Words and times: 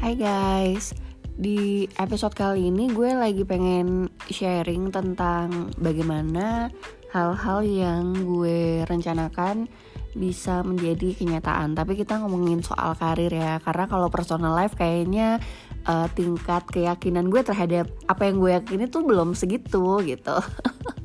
Hai 0.00 0.16
guys, 0.16 0.96
di 1.36 1.84
episode 2.00 2.32
kali 2.32 2.72
ini 2.72 2.88
gue 2.88 3.12
lagi 3.12 3.44
pengen 3.44 4.08
sharing 4.32 4.88
tentang 4.88 5.68
bagaimana 5.76 6.72
hal-hal 7.12 7.60
yang 7.60 8.16
gue 8.16 8.80
rencanakan 8.88 9.68
bisa 10.16 10.64
menjadi 10.64 11.12
kenyataan. 11.12 11.76
Tapi 11.76 12.00
kita 12.00 12.16
ngomongin 12.16 12.64
soal 12.64 12.96
karir 12.96 13.28
ya, 13.28 13.60
karena 13.60 13.84
kalau 13.92 14.08
personal 14.08 14.56
life 14.56 14.72
kayaknya 14.72 15.36
uh, 15.84 16.08
tingkat 16.16 16.64
keyakinan 16.72 17.28
gue 17.28 17.44
terhadap 17.44 17.92
apa 18.08 18.24
yang 18.24 18.40
gue 18.40 18.56
yakini 18.56 18.88
tuh 18.88 19.04
belum 19.04 19.36
segitu 19.36 20.00
gitu. 20.00 20.40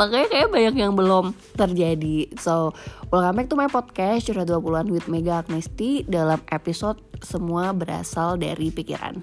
makanya 0.00 0.26
kayak 0.32 0.48
banyak 0.48 0.74
yang 0.80 0.92
belum 0.96 1.36
terjadi. 1.52 2.32
So 2.40 2.72
welcome 3.12 3.36
back 3.36 3.48
to 3.52 3.56
my 3.58 3.68
podcast 3.68 4.24
curhat 4.24 4.48
20an 4.48 4.88
with 4.88 5.12
Mega 5.12 5.44
Agnesti 5.44 6.08
dalam 6.08 6.40
episode 6.48 7.00
semua 7.20 7.76
berasal 7.76 8.40
dari 8.40 8.72
pikiran. 8.72 9.20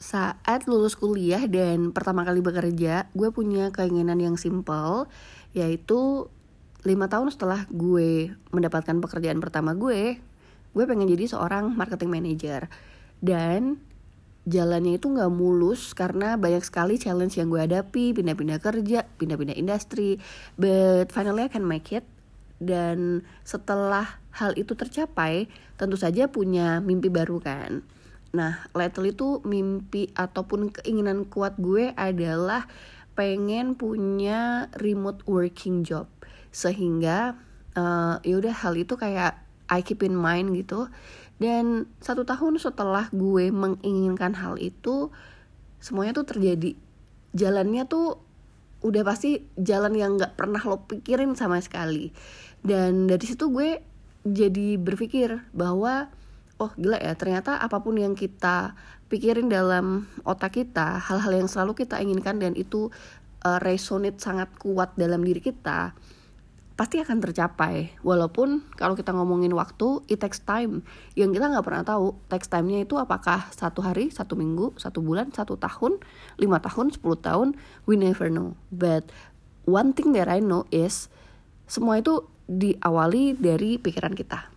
Saat 0.00 0.66
lulus 0.66 0.98
kuliah 0.98 1.46
dan 1.46 1.94
pertama 1.94 2.26
kali 2.26 2.42
bekerja 2.42 3.06
gue 3.14 3.28
punya 3.30 3.70
keinginan 3.70 4.18
yang 4.18 4.34
simple 4.34 5.06
yaitu 5.54 6.26
lima 6.82 7.06
tahun 7.06 7.30
setelah 7.30 7.68
gue 7.68 8.32
mendapatkan 8.50 8.96
pekerjaan 9.04 9.38
pertama 9.38 9.76
gue 9.76 10.18
gue 10.70 10.84
pengen 10.86 11.06
jadi 11.10 11.28
seorang 11.36 11.76
marketing 11.76 12.10
manager. 12.10 12.66
Dan 13.20 13.89
jalannya 14.48 14.96
itu 14.96 15.12
nggak 15.12 15.32
mulus 15.32 15.92
karena 15.92 16.40
banyak 16.40 16.64
sekali 16.64 16.96
challenge 16.96 17.36
yang 17.36 17.52
gue 17.52 17.60
hadapi. 17.60 18.16
Pindah-pindah 18.16 18.58
kerja 18.60 19.04
pindah-pindah 19.20 19.56
industri. 19.56 20.16
But 20.56 21.12
finally 21.12 21.48
I 21.48 21.52
can 21.52 21.66
make 21.66 21.92
it. 21.92 22.04
Dan 22.60 23.24
setelah 23.44 24.20
hal 24.36 24.52
itu 24.56 24.76
tercapai 24.76 25.48
tentu 25.80 25.96
saja 25.96 26.28
punya 26.28 26.84
mimpi 26.84 27.08
baru 27.08 27.40
kan. 27.40 27.80
Nah 28.36 28.68
lately 28.76 29.16
itu 29.16 29.40
mimpi 29.48 30.12
ataupun 30.12 30.68
keinginan 30.70 31.24
kuat 31.24 31.56
gue 31.56 31.96
adalah 31.96 32.68
pengen 33.16 33.76
punya 33.76 34.68
remote 34.76 35.24
working 35.24 35.84
job. 35.84 36.08
Sehingga 36.52 37.36
uh, 37.76 38.20
ya 38.20 38.34
udah 38.36 38.54
hal 38.54 38.76
itu 38.76 38.96
kayak 38.96 39.40
I 39.70 39.86
keep 39.86 40.02
in 40.02 40.18
mind 40.18 40.52
gitu 40.58 40.90
dan 41.40 41.88
satu 42.04 42.28
tahun 42.28 42.60
setelah 42.60 43.08
gue 43.16 43.48
menginginkan 43.48 44.36
hal 44.36 44.60
itu 44.60 45.08
semuanya 45.80 46.12
tuh 46.20 46.28
terjadi. 46.28 46.76
Jalannya 47.32 47.88
tuh 47.88 48.20
udah 48.84 49.02
pasti 49.08 49.40
jalan 49.56 49.96
yang 49.96 50.20
nggak 50.20 50.36
pernah 50.36 50.60
lo 50.60 50.84
pikirin 50.84 51.32
sama 51.32 51.56
sekali. 51.64 52.12
Dan 52.60 53.08
dari 53.08 53.24
situ 53.24 53.48
gue 53.48 53.80
jadi 54.20 54.76
berpikir 54.76 55.48
bahwa 55.56 56.12
oh 56.60 56.68
gila 56.76 57.00
ya 57.00 57.16
ternyata 57.16 57.56
apa 57.56 57.80
pun 57.80 57.96
yang 57.96 58.12
kita 58.12 58.76
pikirin 59.08 59.48
dalam 59.48 60.04
otak 60.28 60.60
kita 60.60 61.00
hal-hal 61.00 61.32
yang 61.32 61.48
selalu 61.48 61.72
kita 61.72 61.96
inginkan 62.04 62.36
dan 62.36 62.52
itu 62.52 62.92
uh, 63.48 63.58
resonate 63.64 64.20
sangat 64.20 64.52
kuat 64.60 64.92
dalam 65.00 65.24
diri 65.24 65.40
kita 65.40 65.96
pasti 66.80 66.96
akan 66.96 67.20
tercapai. 67.20 67.92
Walaupun 68.00 68.64
kalau 68.72 68.96
kita 68.96 69.12
ngomongin 69.12 69.52
waktu 69.52 70.00
it 70.08 70.24
takes 70.24 70.40
time. 70.40 70.80
Yang 71.12 71.36
kita 71.36 71.52
nggak 71.52 71.60
pernah 71.68 71.84
tahu 71.84 72.16
takes 72.32 72.48
time-nya 72.48 72.88
itu 72.88 72.96
apakah 72.96 73.52
satu 73.52 73.84
hari 73.84 74.08
satu 74.08 74.32
minggu 74.32 74.72
satu 74.80 75.04
bulan 75.04 75.28
satu 75.28 75.60
tahun 75.60 76.00
lima 76.40 76.56
tahun 76.64 76.88
sepuluh 76.88 77.20
tahun? 77.20 77.52
We 77.84 78.00
never 78.00 78.32
know. 78.32 78.56
But 78.72 79.12
one 79.68 79.92
thing 79.92 80.16
that 80.16 80.32
I 80.32 80.40
know 80.40 80.64
is 80.72 81.12
semua 81.68 82.00
itu 82.00 82.24
diawali 82.48 83.36
dari 83.36 83.76
pikiran 83.76 84.16
kita. 84.16 84.48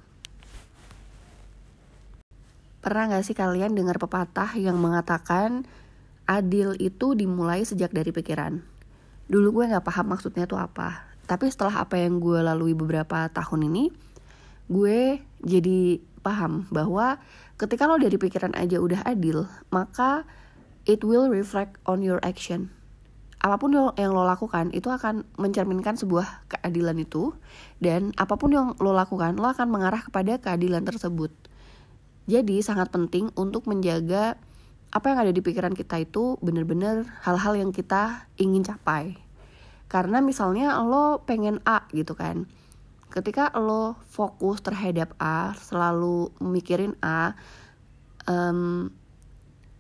Pernah 2.80 3.04
nggak 3.12 3.24
sih 3.28 3.36
kalian 3.36 3.76
dengar 3.76 4.00
pepatah 4.00 4.56
yang 4.56 4.80
mengatakan 4.80 5.68
adil 6.24 6.80
itu 6.80 7.20
dimulai 7.20 7.68
sejak 7.68 7.92
dari 7.92 8.16
pikiran. 8.16 8.64
Dulu 9.28 9.60
gue 9.60 9.76
nggak 9.76 9.84
paham 9.84 10.16
maksudnya 10.16 10.48
itu 10.48 10.56
apa 10.56 11.13
tapi 11.24 11.48
setelah 11.48 11.88
apa 11.88 11.96
yang 12.00 12.20
gue 12.20 12.40
lalui 12.44 12.76
beberapa 12.76 13.32
tahun 13.32 13.72
ini 13.72 13.94
gue 14.68 15.20
jadi 15.44 16.00
paham 16.24 16.72
bahwa 16.72 17.20
ketika 17.60 17.88
lo 17.88 18.00
dari 18.00 18.16
pikiran 18.16 18.56
aja 18.56 18.80
udah 18.80 19.04
adil 19.04 19.48
maka 19.70 20.24
it 20.84 21.04
will 21.04 21.32
reflect 21.32 21.80
on 21.88 22.04
your 22.04 22.20
action. 22.24 22.72
Apa 23.44 23.60
pun 23.60 23.76
yang 23.76 24.16
lo 24.16 24.24
lakukan 24.24 24.72
itu 24.72 24.88
akan 24.88 25.28
mencerminkan 25.36 26.00
sebuah 26.00 26.48
keadilan 26.48 26.96
itu. 26.96 27.36
Dan 27.84 28.16
apa 28.16 28.40
pun 28.40 28.56
yang 28.56 28.68
lo 28.80 28.96
lakukan 28.96 29.36
lo 29.36 29.52
akan 29.52 29.68
mengarah 29.68 30.00
kepada 30.00 30.40
keadilan 30.40 30.88
tersebut. 30.88 31.32
Jadi 32.24 32.64
sangat 32.64 32.88
penting 32.96 33.36
untuk 33.36 33.68
menjaga 33.68 34.40
apa 34.96 35.06
yang 35.12 35.28
ada 35.28 35.32
di 35.36 35.44
pikiran 35.44 35.76
kita 35.76 36.00
itu 36.00 36.40
benar-benar 36.40 37.04
hal-hal 37.28 37.60
yang 37.60 37.76
kita 37.76 38.32
ingin 38.40 38.64
capai 38.64 39.23
karena 39.94 40.26
misalnya 40.26 40.82
lo 40.82 41.22
pengen 41.22 41.62
A 41.70 41.86
gitu 41.94 42.18
kan. 42.18 42.50
Ketika 43.14 43.54
lo 43.54 43.94
fokus 44.10 44.66
terhadap 44.66 45.14
A, 45.22 45.54
selalu 45.54 46.34
mikirin 46.42 46.98
A, 47.06 47.38
um, 48.26 48.90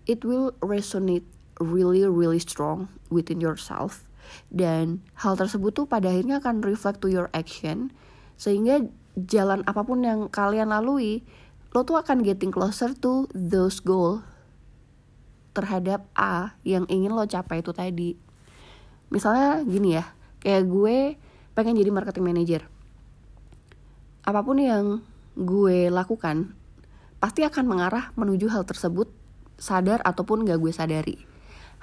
it 0.05 0.21
will 0.21 0.53
resonate 0.61 1.25
really 1.57 2.05
really 2.05 2.37
strong 2.37 2.93
within 3.09 3.41
yourself. 3.41 4.05
Dan 4.53 5.01
hal 5.17 5.33
tersebut 5.33 5.73
tuh 5.73 5.89
pada 5.89 6.13
akhirnya 6.13 6.37
akan 6.37 6.61
reflect 6.61 7.01
to 7.01 7.09
your 7.09 7.33
action 7.33 7.89
sehingga 8.37 8.85
jalan 9.17 9.65
apa 9.65 9.81
pun 9.81 10.05
yang 10.05 10.29
kalian 10.29 10.69
lalui 10.69 11.25
lo 11.73 11.85
tuh 11.85 12.01
akan 12.01 12.21
getting 12.21 12.53
closer 12.53 12.93
to 12.93 13.29
those 13.33 13.81
goal 13.81 14.21
terhadap 15.53 16.05
A 16.17 16.57
yang 16.65 16.85
ingin 16.89 17.13
lo 17.13 17.25
capai 17.25 17.61
itu 17.61 17.73
tadi 17.73 18.17
misalnya 19.09 19.63
gini 19.65 19.99
ya 19.99 20.05
kayak 20.43 20.63
gue 20.67 20.97
pengen 21.55 21.79
jadi 21.79 21.89
marketing 21.89 22.25
manager. 22.27 22.61
Apa 24.23 24.43
pun 24.43 24.59
yang 24.59 25.03
gue 25.33 25.89
lakukan 25.89 26.53
pasti 27.23 27.47
akan 27.47 27.65
mengarah 27.65 28.11
menuju 28.19 28.51
hal 28.51 28.67
tersebut 28.67 29.07
sadar 29.55 30.03
ataupun 30.03 30.43
gak 30.43 30.59
gue 30.59 30.73
sadari. 30.75 31.17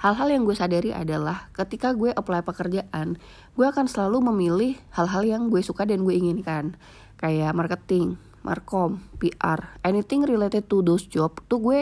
Hal-hal 0.01 0.33
yang 0.33 0.49
gue 0.49 0.57
sadari 0.57 0.89
adalah 0.93 1.49
ketika 1.53 1.93
gue 1.93 2.09
apply 2.09 2.41
pekerjaan 2.41 3.21
gue 3.53 3.65
akan 3.65 3.85
selalu 3.85 4.17
memilih 4.33 4.73
hal-hal 4.93 5.21
yang 5.25 5.53
gue 5.53 5.61
suka 5.61 5.85
dan 5.85 6.05
gue 6.05 6.13
inginkan. 6.13 6.77
Kayak 7.21 7.53
marketing 7.53 8.17
markom 8.41 9.05
PR 9.21 9.77
anything 9.85 10.25
related 10.25 10.65
to 10.65 10.81
those 10.81 11.05
job 11.05 11.37
tuh 11.45 11.61
gue 11.61 11.79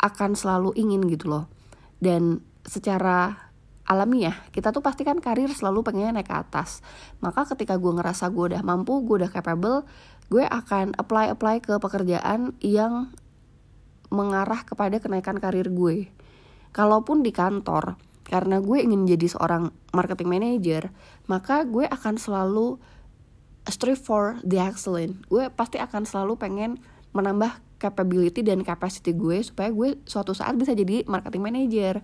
akan 0.00 0.32
selalu 0.32 0.72
ingin 0.76 1.04
gitu 1.08 1.28
loh. 1.28 1.44
Dan 2.00 2.40
secara 2.64 3.49
alami 3.90 4.30
ya. 4.30 4.38
Kita 4.54 4.70
tuh 4.70 4.78
pasti 4.86 5.02
kan 5.02 5.18
karir 5.18 5.50
selalu 5.50 5.82
pengennya 5.82 6.22
naik 6.22 6.30
ke 6.30 6.36
atas. 6.38 6.78
Maka 7.18 7.42
ketika 7.50 7.74
gue 7.74 7.90
ngerasa 7.90 8.30
gue 8.30 8.54
udah 8.54 8.62
mampu 8.62 9.02
gue 9.02 9.26
udah 9.26 9.30
capable 9.34 9.82
gue 10.30 10.46
akan 10.46 10.94
apply 10.94 11.34
apply 11.34 11.58
ke 11.58 11.74
pekerjaan 11.82 12.54
yang 12.62 13.10
mengarah 14.14 14.62
kepada 14.62 15.02
kenaikan 15.02 15.42
karir 15.42 15.66
gue. 15.66 16.06
Kalaupun 16.70 17.26
di 17.26 17.34
kantor 17.34 17.98
karena 18.22 18.62
gue 18.62 18.78
ingin 18.78 19.10
jadi 19.10 19.26
seorang 19.26 19.74
marketing 19.90 20.30
manager 20.30 20.94
maka 21.26 21.66
gue 21.66 21.82
akan 21.90 22.14
selalu 22.14 22.78
strive 23.66 23.98
for 23.98 24.38
the 24.46 24.62
excellent. 24.62 25.18
Gue 25.26 25.50
pasti 25.50 25.82
akan 25.82 26.06
selalu 26.06 26.38
pengen 26.38 26.78
menambah 27.10 27.58
capability 27.82 28.46
dan 28.46 28.62
capacity 28.62 29.10
gue 29.10 29.42
supaya 29.42 29.74
gue 29.74 29.98
suatu 30.06 30.30
saat 30.30 30.54
bisa 30.54 30.78
jadi 30.78 31.02
marketing 31.10 31.42
manager. 31.42 31.98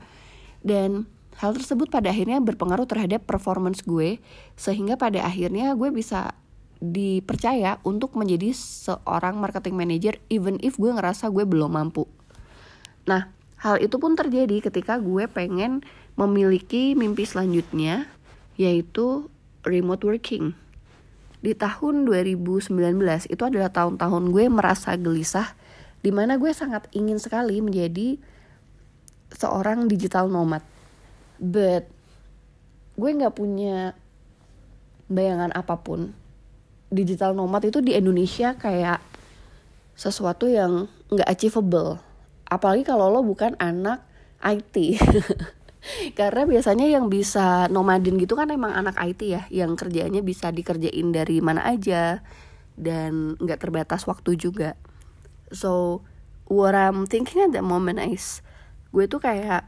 Dan 0.66 1.06
Hal 1.36 1.52
tersebut 1.52 1.92
pada 1.92 2.08
akhirnya 2.08 2.40
berpengaruh 2.40 2.88
terhadap 2.88 3.28
performance 3.28 3.84
gue, 3.84 4.16
sehingga 4.56 4.96
pada 4.96 5.20
akhirnya 5.20 5.76
gue 5.76 5.92
bisa 5.92 6.32
dipercaya 6.80 7.80
untuk 7.84 8.16
menjadi 8.16 8.52
seorang 8.52 9.36
marketing 9.40 9.76
manager 9.76 10.14
even 10.28 10.60
if 10.60 10.76
gue 10.76 10.92
ngerasa 10.92 11.28
gue 11.32 11.44
belum 11.44 11.76
mampu. 11.76 12.04
Nah, 13.08 13.32
hal 13.60 13.80
itu 13.80 13.96
pun 13.96 14.12
terjadi 14.16 14.60
ketika 14.68 15.00
gue 15.00 15.24
pengen 15.28 15.84
memiliki 16.16 16.92
mimpi 16.96 17.24
selanjutnya 17.24 18.08
yaitu 18.56 19.28
remote 19.64 20.04
working. 20.04 20.56
Di 21.40 21.52
tahun 21.52 22.08
2019 22.08 22.72
itu 23.28 23.42
adalah 23.44 23.68
tahun-tahun 23.72 24.24
gue 24.32 24.44
merasa 24.48 24.96
gelisah 24.96 25.52
di 26.00 26.12
mana 26.12 26.40
gue 26.40 26.52
sangat 26.52 26.88
ingin 26.96 27.20
sekali 27.20 27.60
menjadi 27.60 28.16
seorang 29.32 29.88
digital 29.88 30.32
nomad 30.32 30.64
but 31.38 31.88
gue 32.96 33.10
nggak 33.12 33.36
punya 33.36 33.92
bayangan 35.06 35.52
apa 35.54 35.78
pun. 35.80 36.16
Digital 36.90 37.34
nomad 37.34 37.62
itu 37.66 37.82
di 37.82 37.94
Indonesia 37.98 38.54
kayak 38.54 39.02
sesuatu 39.96 40.46
yang 40.46 40.86
nggak 41.10 41.28
achievable. 41.28 41.98
Apalagi 42.46 42.86
kalau 42.86 43.10
lo 43.10 43.26
bukan 43.26 43.58
anak 43.58 44.06
IT 44.42 45.00
karena 46.18 46.42
biasanya 46.46 46.86
yang 46.86 47.06
bisa 47.06 47.70
nomadin 47.70 48.18
gitu 48.18 48.34
kan 48.34 48.50
emang 48.50 48.74
anak 48.74 48.98
IT 48.98 49.22
ya 49.22 49.42
yang 49.50 49.78
kerjanya 49.78 50.22
bisa 50.22 50.50
dikerjain 50.50 51.14
dari 51.14 51.38
mana 51.38 51.62
aja 51.66 52.22
dan 52.78 53.34
nggak 53.40 53.62
terbatas 53.62 54.06
waktu 54.06 54.36
juga. 54.38 54.78
So 55.50 56.02
what 56.46 56.74
I'm 56.74 57.06
thinking 57.06 57.42
at 57.42 57.52
that 57.54 57.66
moment 57.66 57.98
is 58.02 58.42
gue 58.94 59.06
tuh 59.10 59.18
kayak 59.18 59.66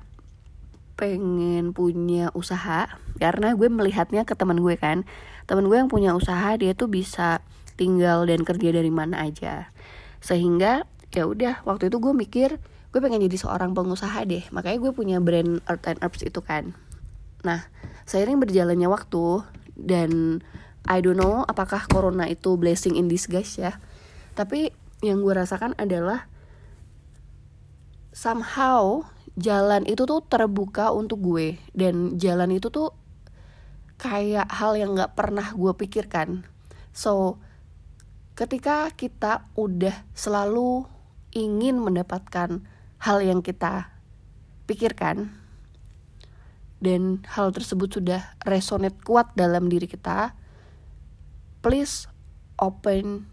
pengen 0.98 1.70
punya 1.70 2.34
usaha 2.34 2.90
karena 3.22 3.54
gue 3.54 3.70
melihatnya 3.70 4.26
ke 4.26 4.34
teman 4.34 4.58
gue 4.58 4.74
kan. 4.74 5.06
Teman 5.46 5.70
gue 5.70 5.78
yang 5.78 5.86
punya 5.86 6.12
usaha 6.18 6.58
dia 6.58 6.74
tuh 6.74 6.90
bisa 6.90 7.38
tinggal 7.78 8.26
dan 8.26 8.42
kerja 8.42 8.74
dari 8.74 8.90
mana 8.90 9.22
aja. 9.22 9.70
Sehingga 10.18 10.82
ya 11.14 11.24
udah 11.30 11.62
waktu 11.62 11.88
itu 11.88 12.02
gue 12.02 12.12
mikir 12.12 12.48
gue 12.90 13.00
pengen 13.00 13.22
jadi 13.22 13.38
seorang 13.38 13.78
pengusaha 13.78 14.26
deh. 14.26 14.42
Makanya 14.50 14.78
gue 14.82 14.92
punya 14.92 15.22
brand 15.22 15.62
Earth 15.70 15.86
and 15.86 16.02
Herbs 16.02 16.26
itu 16.26 16.42
kan. 16.42 16.74
Nah 17.46 17.70
seiring 18.10 18.42
berjalannya 18.42 18.90
waktu 18.90 19.46
dan 19.78 20.42
I 20.88 20.98
don't 20.98 21.20
know 21.20 21.46
apakah 21.46 21.86
corona 21.86 22.26
itu 22.26 22.58
blessing 22.58 22.98
in 22.98 23.06
disguise 23.06 23.54
ya 23.60 23.78
tapi 24.34 24.72
yang 25.04 25.22
gue 25.22 25.34
rasakan 25.34 25.74
adalah 25.78 26.26
somehow 28.10 29.04
jalan 29.38 29.87
itu 29.87 30.02
tuh 30.05 30.20
terbuka 30.26 30.90
untuk 30.90 31.23
gue. 31.23 31.56
Dan 31.70 32.19
jalan 32.19 32.50
itu 32.50 32.69
tuh 32.69 32.90
kayak 33.99 34.50
hal 34.50 34.75
yang 34.75 34.99
nggak 34.99 35.14
pernah 35.14 35.55
gue 35.55 35.73
pikirkan. 35.79 36.43
So 36.90 37.38
ketika 38.35 38.90
kita 38.94 39.46
udah 39.55 40.06
selalu 40.14 40.87
ingin 41.35 41.79
mendapatkan 41.79 42.62
hal 42.99 43.19
yang 43.23 43.43
kita 43.43 43.94
pikirkan 44.67 45.31
dan 46.79 47.26
hal 47.35 47.50
tersebut 47.50 47.90
sudah 47.99 48.23
resonate 48.46 48.99
kuat 49.02 49.35
dalam 49.35 49.67
diri 49.67 49.90
kita 49.90 50.35
please 51.58 52.06
open 52.62 53.26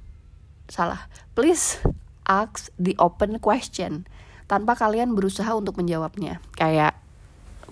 salah 0.65 1.05
please 1.37 1.77
ask 2.25 2.73
the 2.81 2.97
open 2.97 3.37
question 3.37 4.09
tanpa 4.45 4.77
kalian 4.77 5.13
berusaha 5.17 5.49
untuk 5.53 5.77
menjawabnya. 5.81 6.41
Kayak 6.57 6.97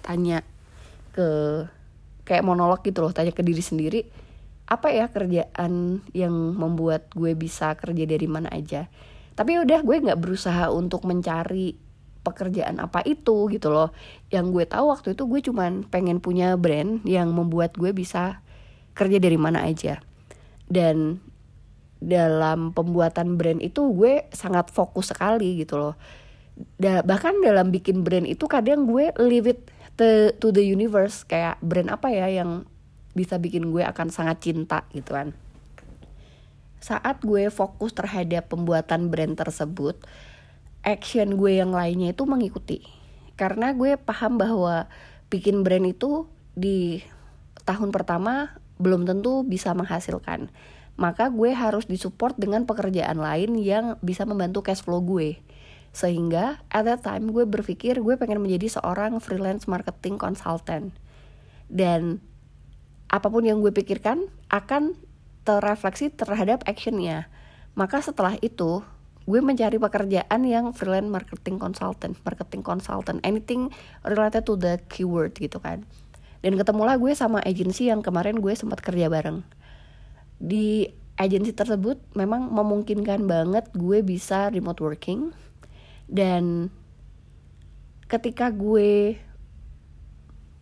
tanya 0.03 0.41
ke 1.13 1.27
kayak 2.23 2.43
monolog 2.43 2.81
gitu 2.81 3.03
loh 3.03 3.13
tanya 3.13 3.35
ke 3.35 3.43
diri 3.43 3.59
sendiri 3.59 4.01
apa 4.63 4.89
ya 4.89 5.11
kerjaan 5.11 6.01
yang 6.15 6.33
membuat 6.55 7.11
gue 7.13 7.35
bisa 7.35 7.75
kerja 7.75 8.07
dari 8.07 8.25
mana 8.25 8.47
aja? 8.49 8.87
Tapi 9.35 9.59
udah 9.59 9.79
gue 9.83 9.97
nggak 10.07 10.21
berusaha 10.21 10.71
untuk 10.71 11.03
mencari 11.03 11.75
pekerjaan 12.23 12.79
apa 12.79 13.03
itu 13.03 13.51
gitu 13.51 13.67
loh. 13.69 13.91
Yang 14.31 14.45
gue 14.55 14.65
tahu 14.71 14.85
waktu 14.89 15.07
itu 15.13 15.23
gue 15.27 15.39
cuman 15.51 15.83
pengen 15.91 16.23
punya 16.23 16.55
brand 16.55 17.03
yang 17.03 17.35
membuat 17.35 17.75
gue 17.75 17.91
bisa 17.91 18.39
kerja 18.95 19.19
dari 19.19 19.35
mana 19.35 19.67
aja. 19.67 19.99
Dan 20.71 21.19
dalam 21.99 22.71
pembuatan 22.71 23.35
brand 23.35 23.59
itu 23.59 23.91
gue 23.91 24.27
sangat 24.31 24.71
fokus 24.71 25.11
sekali 25.11 25.59
gitu 25.63 25.79
loh 25.79 25.95
da, 26.77 27.01
bahkan 27.01 27.33
dalam 27.41 27.73
bikin 27.73 28.05
brand 28.05 28.25
itu 28.29 28.45
kadang 28.45 28.85
gue 28.85 29.09
leave 29.21 29.49
it 29.49 29.59
to, 29.97 30.33
to 30.37 30.53
the 30.53 30.61
universe. 30.63 31.25
Kayak 31.25 31.57
brand 31.61 31.89
apa 31.89 32.09
ya 32.13 32.29
yang 32.29 32.65
bisa 33.13 33.37
bikin 33.37 33.69
gue 33.69 33.85
akan 33.85 34.09
sangat 34.09 34.41
cinta 34.41 34.85
gitu 34.93 35.13
kan. 35.13 35.33
Saat 36.83 37.23
gue 37.23 37.47
fokus 37.47 37.95
terhadap 37.95 38.51
pembuatan 38.51 39.07
brand 39.07 39.33
tersebut 39.39 39.95
action 40.83 41.39
gue 41.39 41.61
yang 41.63 41.71
lainnya 41.71 42.11
itu 42.11 42.27
mengikuti. 42.27 42.83
Karena 43.39 43.71
gue 43.73 43.95
paham 43.97 44.37
bahwa 44.37 44.85
bikin 45.31 45.63
brand 45.63 45.87
itu 45.87 46.27
di 46.53 47.01
tahun 47.63 47.89
pertama 47.89 48.53
belum 48.77 49.07
tentu 49.07 49.47
bisa 49.47 49.71
menghasilkan. 49.71 50.51
Maka 50.93 51.33
gue 51.33 51.49
harus 51.55 51.89
disupport 51.89 52.37
dengan 52.37 52.69
pekerjaan 52.69 53.17
lain 53.17 53.57
yang 53.57 53.97
bisa 54.05 54.29
membantu 54.29 54.61
cash 54.61 54.85
flow 54.85 55.01
gue 55.01 55.41
sehingga 55.93 56.57
at 56.73 56.89
that 56.89 57.05
time 57.05 57.29
gue 57.29 57.45
berpikir 57.45 58.01
gue 58.01 58.17
pengen 58.17 58.41
menjadi 58.41 58.81
seorang 58.81 59.21
freelance 59.21 59.69
marketing 59.69 60.17
consultant. 60.17 60.89
Dan 61.69 62.17
apa 63.13 63.29
pun 63.29 63.45
yang 63.45 63.61
gue 63.61 63.69
pikirkan 63.69 64.25
akan 64.49 64.97
terrefleksi 65.45 66.09
terhadap 66.09 66.65
actionnya. 66.65 67.29
Maka 67.77 68.01
setelah 68.01 68.41
itu 68.41 68.81
gue 69.29 69.39
mencari 69.39 69.77
pekerjaan 69.77 70.41
yang 70.43 70.73
freelance 70.73 71.13
marketing 71.13 71.61
consultant, 71.61 72.17
marketing 72.25 72.65
consultant, 72.65 73.21
anything 73.21 73.69
related 74.01 74.43
to 74.49 74.57
the 74.57 74.81
keyword 74.89 75.37
gitu 75.37 75.61
kan. 75.61 75.85
Dan 76.41 76.57
ketemulah 76.57 76.97
gue 76.97 77.13
sama 77.13 77.39
agensi 77.45 77.87
yang 77.87 78.01
kemarin 78.01 78.41
gue 78.41 78.51
sempat 78.57 78.81
kerja 78.81 79.07
bareng. 79.13 79.45
Di 80.41 80.89
agensi 81.21 81.53
tersebut 81.53 82.01
memang 82.17 82.49
memungkinkan 82.49 83.29
banget 83.29 83.69
gue 83.77 84.01
bisa 84.01 84.49
remote 84.49 84.81
working 84.81 85.31
dan 86.13 86.69
ketika 88.05 88.53
gue 88.53 89.17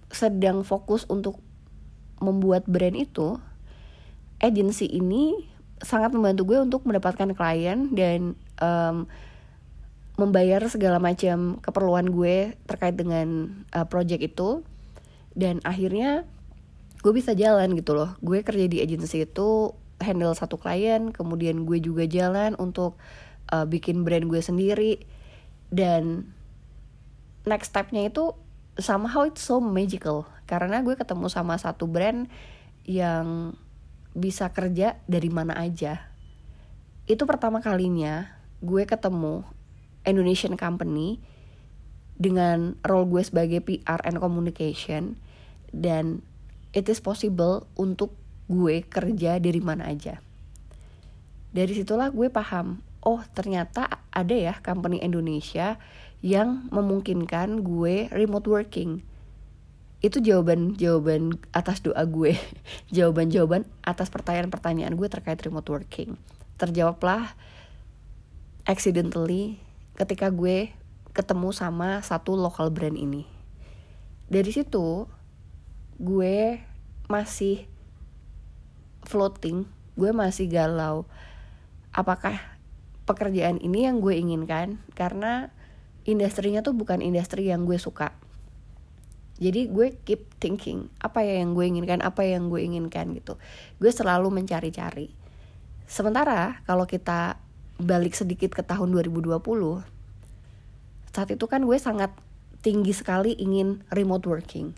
sedang 0.07 0.63
fokus 0.63 1.03
untuk 1.11 1.43
membuat 2.23 2.63
brand 2.71 2.95
itu 2.95 3.35
agensi 4.39 4.87
ini 4.87 5.51
sangat 5.83 6.15
membantu 6.15 6.55
gue 6.55 6.59
untuk 6.63 6.87
mendapatkan 6.87 7.35
klien 7.35 7.91
dan 7.91 8.39
um, 8.63 9.09
membayar 10.15 10.63
segala 10.71 11.01
macam 11.01 11.59
keperluan 11.59 12.07
gue 12.13 12.55
terkait 12.69 12.95
dengan 12.95 13.51
uh, 13.75 13.83
project 13.83 14.21
itu. 14.23 14.63
Dan 15.33 15.59
akhirnya 15.65 16.27
gue 17.01 17.13
bisa 17.15 17.33
jalan 17.33 17.73
gitu 17.73 17.97
loh. 17.97 18.13
Gue 18.21 18.45
kerja 18.45 18.69
di 18.69 18.79
agensi 18.83 19.25
itu 19.25 19.73
handle 20.01 20.33
satu 20.33 20.57
klien 20.57 21.13
kemudian 21.13 21.65
gue 21.65 21.77
juga 21.77 22.09
jalan 22.09 22.57
untuk 22.57 22.97
uh, 23.53 23.65
bikin 23.69 24.01
brand 24.01 24.25
gue 24.25 24.41
sendiri 24.41 25.20
dan 25.71 26.35
next 27.47 27.71
stepnya 27.71 28.05
itu 28.05 28.35
somehow 28.77 29.23
it's 29.23 29.41
so 29.41 29.63
magical. 29.63 30.27
Karena 30.45 30.83
gue 30.83 30.99
ketemu 30.99 31.31
sama 31.31 31.55
satu 31.55 31.87
brand 31.87 32.27
yang 32.83 33.55
bisa 34.11 34.51
kerja 34.51 34.99
dari 35.07 35.31
mana 35.31 35.55
aja. 35.55 36.11
Itu 37.07 37.23
pertama 37.23 37.63
kalinya 37.63 38.35
gue 38.59 38.83
ketemu 38.83 39.47
Indonesian 40.03 40.59
company 40.59 41.23
dengan 42.19 42.77
role 42.83 43.07
gue 43.07 43.23
sebagai 43.23 43.63
PR 43.63 44.03
and 44.03 44.19
communication. 44.19 45.15
Dan 45.71 46.19
it 46.75 46.91
is 46.91 46.99
possible 46.99 47.63
untuk 47.79 48.11
gue 48.51 48.83
kerja 48.83 49.39
dari 49.39 49.63
mana 49.63 49.87
aja. 49.87 50.19
Dari 51.55 51.71
situlah 51.71 52.11
gue 52.11 52.27
paham 52.27 52.83
oh 53.01 53.21
ternyata 53.33 54.01
ada 54.13 54.33
ya 54.33 54.53
company 54.61 55.01
Indonesia 55.01 55.81
yang 56.21 56.69
memungkinkan 56.69 57.65
gue 57.65 58.07
remote 58.13 58.45
working. 58.45 59.01
Itu 60.01 60.21
jawaban-jawaban 60.21 61.37
atas 61.53 61.81
doa 61.81 62.01
gue. 62.05 62.37
Jawaban-jawaban 62.95 63.69
atas 63.85 64.09
pertanyaan-pertanyaan 64.09 64.97
gue 64.97 65.07
terkait 65.09 65.37
remote 65.41 65.69
working. 65.69 66.17
Terjawablah 66.57 67.33
accidentally 68.65 69.57
ketika 69.97 70.29
gue 70.29 70.73
ketemu 71.13 71.49
sama 71.53 72.01
satu 72.05 72.37
local 72.37 72.69
brand 72.73 72.97
ini. 72.97 73.25
Dari 74.29 74.49
situ 74.53 75.05
gue 76.01 76.61
masih 77.09 77.65
floating. 79.05 79.65
Gue 79.97 80.13
masih 80.13 80.49
galau. 80.49 81.05
Apakah 81.93 82.51
pekerjaan 83.11 83.59
ini 83.59 83.83
yang 83.83 83.99
gue 83.99 84.15
inginkan 84.15 84.79
karena 84.95 85.51
industrinya 86.07 86.63
tuh 86.63 86.71
bukan 86.71 87.03
industri 87.03 87.51
yang 87.51 87.67
gue 87.67 87.75
suka. 87.75 88.15
Jadi 89.41 89.67
gue 89.67 89.97
keep 90.07 90.31
thinking 90.39 90.87
apa 91.03 91.25
ya 91.25 91.43
yang 91.43 91.51
gue 91.51 91.65
inginkan 91.67 91.99
apa 91.99 92.23
yang 92.23 92.47
gue 92.47 92.63
inginkan 92.63 93.11
gitu. 93.11 93.35
Gue 93.83 93.91
selalu 93.91 94.31
mencari-cari. 94.31 95.11
Sementara 95.89 96.63
kalau 96.63 96.87
kita 96.87 97.35
balik 97.81 98.15
sedikit 98.15 98.55
ke 98.55 98.63
tahun 98.63 98.95
2020 98.95 99.41
saat 101.11 101.27
itu 101.27 101.43
kan 101.49 101.67
gue 101.67 101.75
sangat 101.75 102.15
tinggi 102.63 102.95
sekali 102.95 103.35
ingin 103.35 103.83
remote 103.91 104.23
working. 104.29 104.71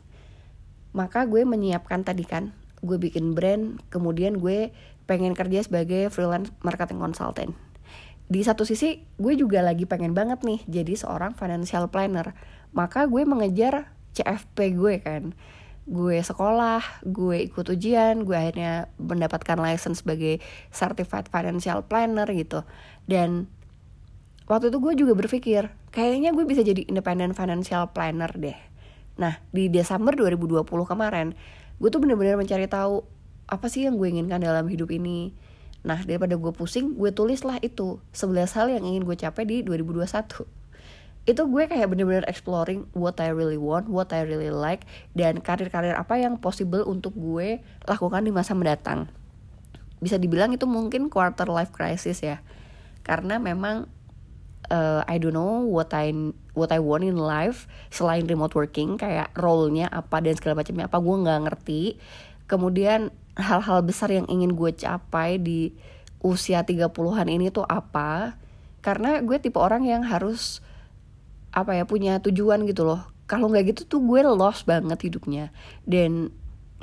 Maka 0.95 1.29
gue 1.29 1.45
menyiapkan 1.45 2.01
tadi 2.01 2.25
kan 2.25 2.55
gue 2.83 2.97
bikin 2.99 3.31
brand 3.31 3.79
kemudian 3.87 4.39
gue 4.39 4.75
pengen 5.07 5.35
kerja 5.35 5.63
sebagai 5.63 6.11
freelance 6.11 6.51
marketing 6.63 6.99
consultant 6.99 7.55
di 8.33 8.41
satu 8.41 8.65
sisi 8.65 9.05
gue 9.21 9.37
juga 9.37 9.61
lagi 9.61 9.85
pengen 9.85 10.17
banget 10.17 10.41
nih 10.41 10.65
jadi 10.65 10.97
seorang 10.97 11.37
financial 11.37 11.93
planner 11.93 12.33
maka 12.73 13.05
gue 13.05 13.21
mengejar 13.21 13.93
CFP 14.17 14.73
gue 14.73 14.95
kan 15.05 15.23
gue 15.83 16.15
sekolah, 16.23 17.03
gue 17.03 17.43
ikut 17.51 17.67
ujian, 17.67 18.23
gue 18.23 18.35
akhirnya 18.35 18.87
mendapatkan 18.95 19.59
license 19.59 19.99
sebagai 19.99 20.39
certified 20.71 21.27
financial 21.27 21.83
planner 21.83 22.23
gitu. 22.31 22.63
Dan 23.03 23.51
waktu 24.47 24.71
itu 24.71 24.79
gue 24.79 24.93
juga 24.95 25.13
berpikir, 25.19 25.67
kayaknya 25.91 26.31
gue 26.31 26.47
bisa 26.47 26.63
jadi 26.63 26.87
independent 26.87 27.35
financial 27.35 27.91
planner 27.91 28.31
deh. 28.31 28.55
Nah 29.19 29.43
di 29.51 29.67
Desember 29.67 30.15
2020 30.15 30.63
kemarin 30.63 31.35
gue 31.77 31.89
tuh 31.91 31.99
bener-bener 31.99 32.39
mencari 32.39 32.65
tahu 32.71 33.03
apa 33.51 33.67
sih 33.67 33.83
yang 33.83 33.99
gue 33.99 34.07
inginkan 34.07 34.39
dalam 34.39 34.63
hidup 34.71 34.87
ini. 34.87 35.35
Nah 35.83 35.99
daripada 36.03 36.39
gue 36.39 36.51
pusing 36.55 36.95
gue 36.95 37.11
tulis 37.11 37.43
lah 37.43 37.59
itu 37.59 37.99
11 38.15 38.55
hal 38.55 38.67
yang 38.71 38.83
ingin 38.87 39.03
gue 39.03 39.15
capai 39.19 39.43
di 39.43 39.61
2021 39.61 40.63
itu 41.23 41.39
gue 41.47 41.63
kayak 41.71 41.87
bener-bener 41.87 42.27
exploring 42.27 42.83
what 42.91 43.15
I 43.23 43.31
really 43.31 43.55
want, 43.55 43.87
what 43.87 44.11
I 44.11 44.27
really 44.27 44.51
like, 44.51 44.83
dan 45.15 45.39
karir-karir 45.39 45.95
apa 45.95 46.19
yang 46.19 46.35
possible 46.35 46.83
untuk 46.83 47.15
gue 47.15 47.63
lakukan 47.87 48.27
di 48.27 48.31
masa 48.35 48.51
mendatang. 48.51 49.07
Bisa 50.03 50.19
dibilang 50.19 50.51
itu 50.51 50.67
mungkin 50.67 51.07
quarter 51.07 51.47
life 51.47 51.71
crisis 51.71 52.19
ya, 52.19 52.43
karena 53.07 53.39
memang 53.39 53.87
uh, 54.67 55.07
I 55.07 55.15
don't 55.15 55.31
know 55.31 55.63
what 55.63 55.95
I 55.95 56.11
what 56.59 56.75
I 56.75 56.83
want 56.83 57.07
in 57.07 57.15
life 57.15 57.71
selain 57.87 58.27
remote 58.27 58.51
working 58.51 58.99
kayak 58.99 59.31
role-nya 59.39 59.87
apa 59.87 60.19
dan 60.19 60.35
segala 60.35 60.59
macamnya 60.59 60.91
apa 60.91 60.99
gue 60.99 61.15
nggak 61.23 61.41
ngerti. 61.47 61.83
Kemudian 62.51 63.15
hal-hal 63.37 63.81
besar 63.81 64.13
yang 64.13 64.29
ingin 64.29 64.53
gue 64.53 64.71
capai 64.73 65.41
di 65.41 65.73
usia 66.23 66.63
30-an 66.63 67.27
ini 67.27 67.49
tuh 67.49 67.65
apa? 67.65 68.37
Karena 68.83 69.19
gue 69.23 69.37
tipe 69.39 69.57
orang 69.57 69.87
yang 69.87 70.05
harus 70.05 70.61
apa 71.53 71.77
ya 71.77 71.85
punya 71.85 72.19
tujuan 72.21 72.65
gitu 72.69 72.85
loh. 72.85 73.01
Kalau 73.29 73.49
nggak 73.49 73.73
gitu 73.73 73.81
tuh 73.97 74.01
gue 74.03 74.21
lost 74.25 74.67
banget 74.69 74.99
hidupnya. 75.01 75.49
Dan 75.87 76.29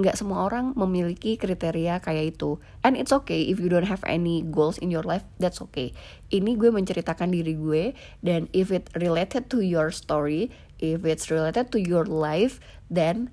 nggak 0.00 0.16
semua 0.16 0.49
orang 0.49 0.73
memiliki 0.75 1.37
kriteria 1.37 2.00
kayak 2.00 2.37
itu. 2.37 2.57
And 2.80 2.97
it's 2.97 3.12
okay 3.12 3.47
if 3.52 3.61
you 3.61 3.69
don't 3.69 3.87
have 3.87 4.00
any 4.09 4.40
goals 4.49 4.80
in 4.80 4.88
your 4.88 5.04
life 5.04 5.23
that's 5.37 5.61
okay. 5.71 5.92
Ini 6.33 6.57
gue 6.57 6.73
menceritakan 6.73 7.37
diri 7.37 7.52
gue 7.54 7.92
dan 8.25 8.49
if 8.57 8.73
it 8.73 8.88
related 8.97 9.52
to 9.52 9.61
your 9.61 9.92
story 9.92 10.49
if 10.80 11.04
it's 11.04 11.28
related 11.28 11.69
to 11.71 11.78
your 11.78 12.09
life 12.09 12.59
then 12.88 13.28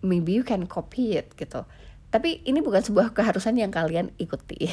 maybe 0.00 0.32
you 0.32 0.46
can 0.46 0.70
copy 0.70 1.18
it 1.18 1.34
gitu 1.34 1.66
tapi 2.16 2.40
ini 2.48 2.64
bukan 2.64 2.80
sebuah 2.80 3.12
keharusan 3.12 3.60
yang 3.60 3.68
kalian 3.68 4.08
ikuti. 4.16 4.72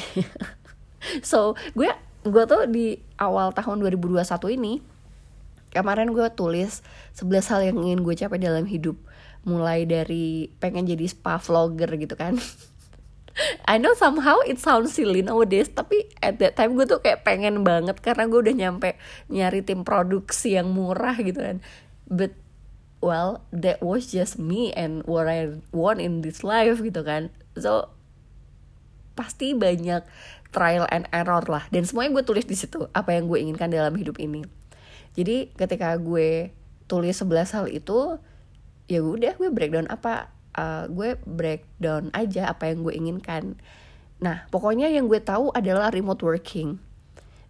So 1.20 1.52
gue 1.76 1.92
gue 2.24 2.44
tuh 2.48 2.64
di 2.64 2.96
awal 3.20 3.52
tahun 3.52 3.84
2021 3.84 4.24
ini 4.56 4.80
kemarin 5.68 6.16
gue 6.16 6.24
tulis 6.32 6.80
11 7.12 7.44
hal 7.52 7.60
yang 7.60 7.76
ingin 7.84 8.00
gue 8.00 8.16
capai 8.16 8.40
dalam 8.40 8.64
hidup. 8.64 8.96
Mulai 9.44 9.84
dari 9.84 10.48
pengen 10.56 10.88
jadi 10.88 11.04
spa 11.04 11.36
vlogger 11.36 11.92
gitu 12.00 12.16
kan. 12.16 12.40
I 13.68 13.76
know 13.76 13.92
somehow 13.92 14.40
it 14.48 14.56
sounds 14.56 14.96
silly 14.96 15.20
nowadays 15.20 15.68
tapi 15.68 16.08
at 16.24 16.40
that 16.40 16.56
time 16.56 16.72
gue 16.80 16.88
tuh 16.88 17.04
kayak 17.04 17.28
pengen 17.28 17.60
banget 17.60 18.00
karena 18.00 18.24
gue 18.24 18.40
udah 18.40 18.56
nyampe 18.56 18.96
nyari 19.28 19.60
tim 19.60 19.84
produksi 19.84 20.56
yang 20.56 20.72
murah 20.72 21.20
gitu 21.20 21.44
kan. 21.44 21.60
But 22.08 22.32
well 23.04 23.44
that 23.52 23.84
was 23.84 24.08
just 24.08 24.40
me 24.40 24.72
and 24.72 25.04
what 25.04 25.28
I 25.28 25.60
want 25.76 26.00
in 26.00 26.24
this 26.24 26.40
life 26.40 26.80
gitu 26.80 27.04
kan. 27.04 27.28
So 27.60 27.92
pasti 29.12 29.52
banyak 29.52 30.00
trial 30.50 30.88
and 30.88 31.04
error 31.12 31.44
lah. 31.44 31.68
Dan 31.68 31.84
semuanya 31.84 32.16
gue 32.16 32.24
tulis 32.24 32.48
di 32.48 32.56
situ 32.56 32.88
apa 32.96 33.12
yang 33.12 33.28
gue 33.28 33.36
inginkan 33.36 33.68
dalam 33.68 33.92
hidup 34.00 34.16
ini. 34.16 34.48
Jadi 35.12 35.52
ketika 35.52 35.92
gue 36.00 36.50
tulis 36.88 37.14
11 37.20 37.54
hal 37.54 37.66
itu 37.68 38.16
ya 38.88 39.00
udah 39.04 39.36
gue 39.36 39.48
breakdown 39.52 39.88
apa 39.92 40.32
uh, 40.56 40.84
gue 40.88 41.20
breakdown 41.28 42.08
aja 42.16 42.48
apa 42.50 42.72
yang 42.72 42.82
gue 42.82 42.94
inginkan. 42.96 43.60
Nah 44.24 44.48
pokoknya 44.48 44.88
yang 44.88 45.06
gue 45.06 45.20
tahu 45.20 45.52
adalah 45.52 45.92
remote 45.92 46.24
working. 46.24 46.80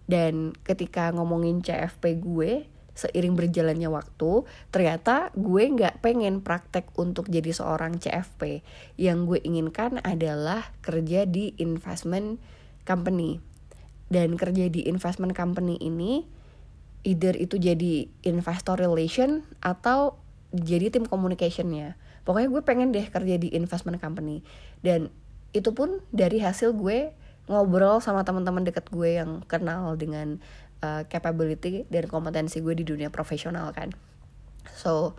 Dan 0.04 0.52
ketika 0.68 1.08
ngomongin 1.16 1.64
CFP 1.64 2.20
gue 2.20 2.68
seiring 2.94 3.34
berjalannya 3.34 3.90
waktu 3.90 4.46
ternyata 4.70 5.34
gue 5.34 5.64
nggak 5.66 5.98
pengen 6.00 6.40
praktek 6.40 6.88
untuk 6.94 7.26
jadi 7.26 7.50
seorang 7.50 7.98
CFP 7.98 8.62
yang 8.96 9.26
gue 9.26 9.42
inginkan 9.42 9.98
adalah 10.06 10.70
kerja 10.80 11.26
di 11.26 11.52
investment 11.58 12.38
company. 12.86 13.42
Dan 14.06 14.38
kerja 14.38 14.70
di 14.70 14.86
investment 14.86 15.34
company 15.34 15.80
ini 15.80 16.22
either 17.04 17.34
itu 17.34 17.58
jadi 17.58 18.06
investor 18.24 18.78
relation 18.78 19.42
atau 19.58 20.16
jadi 20.54 20.94
tim 20.94 21.04
communicationnya. 21.04 21.98
Pokoknya 22.24 22.48
gue 22.48 22.62
pengen 22.62 22.88
deh 22.94 23.04
kerja 23.10 23.36
di 23.36 23.52
investment 23.52 23.98
company. 23.98 24.40
Dan 24.80 25.10
itu 25.52 25.74
pun 25.74 26.00
dari 26.14 26.40
hasil 26.40 26.72
gue 26.78 27.12
ngobrol 27.44 28.00
sama 28.00 28.24
teman-teman 28.24 28.64
deket 28.64 28.88
gue 28.88 29.20
yang 29.20 29.44
kenal 29.44 30.00
dengan 30.00 30.40
uh, 30.84 31.02
capability 31.08 31.88
dan 31.88 32.04
kompetensi 32.04 32.60
gue 32.60 32.76
di 32.76 32.84
dunia 32.84 33.08
profesional 33.08 33.72
kan. 33.72 33.96
So 34.76 35.16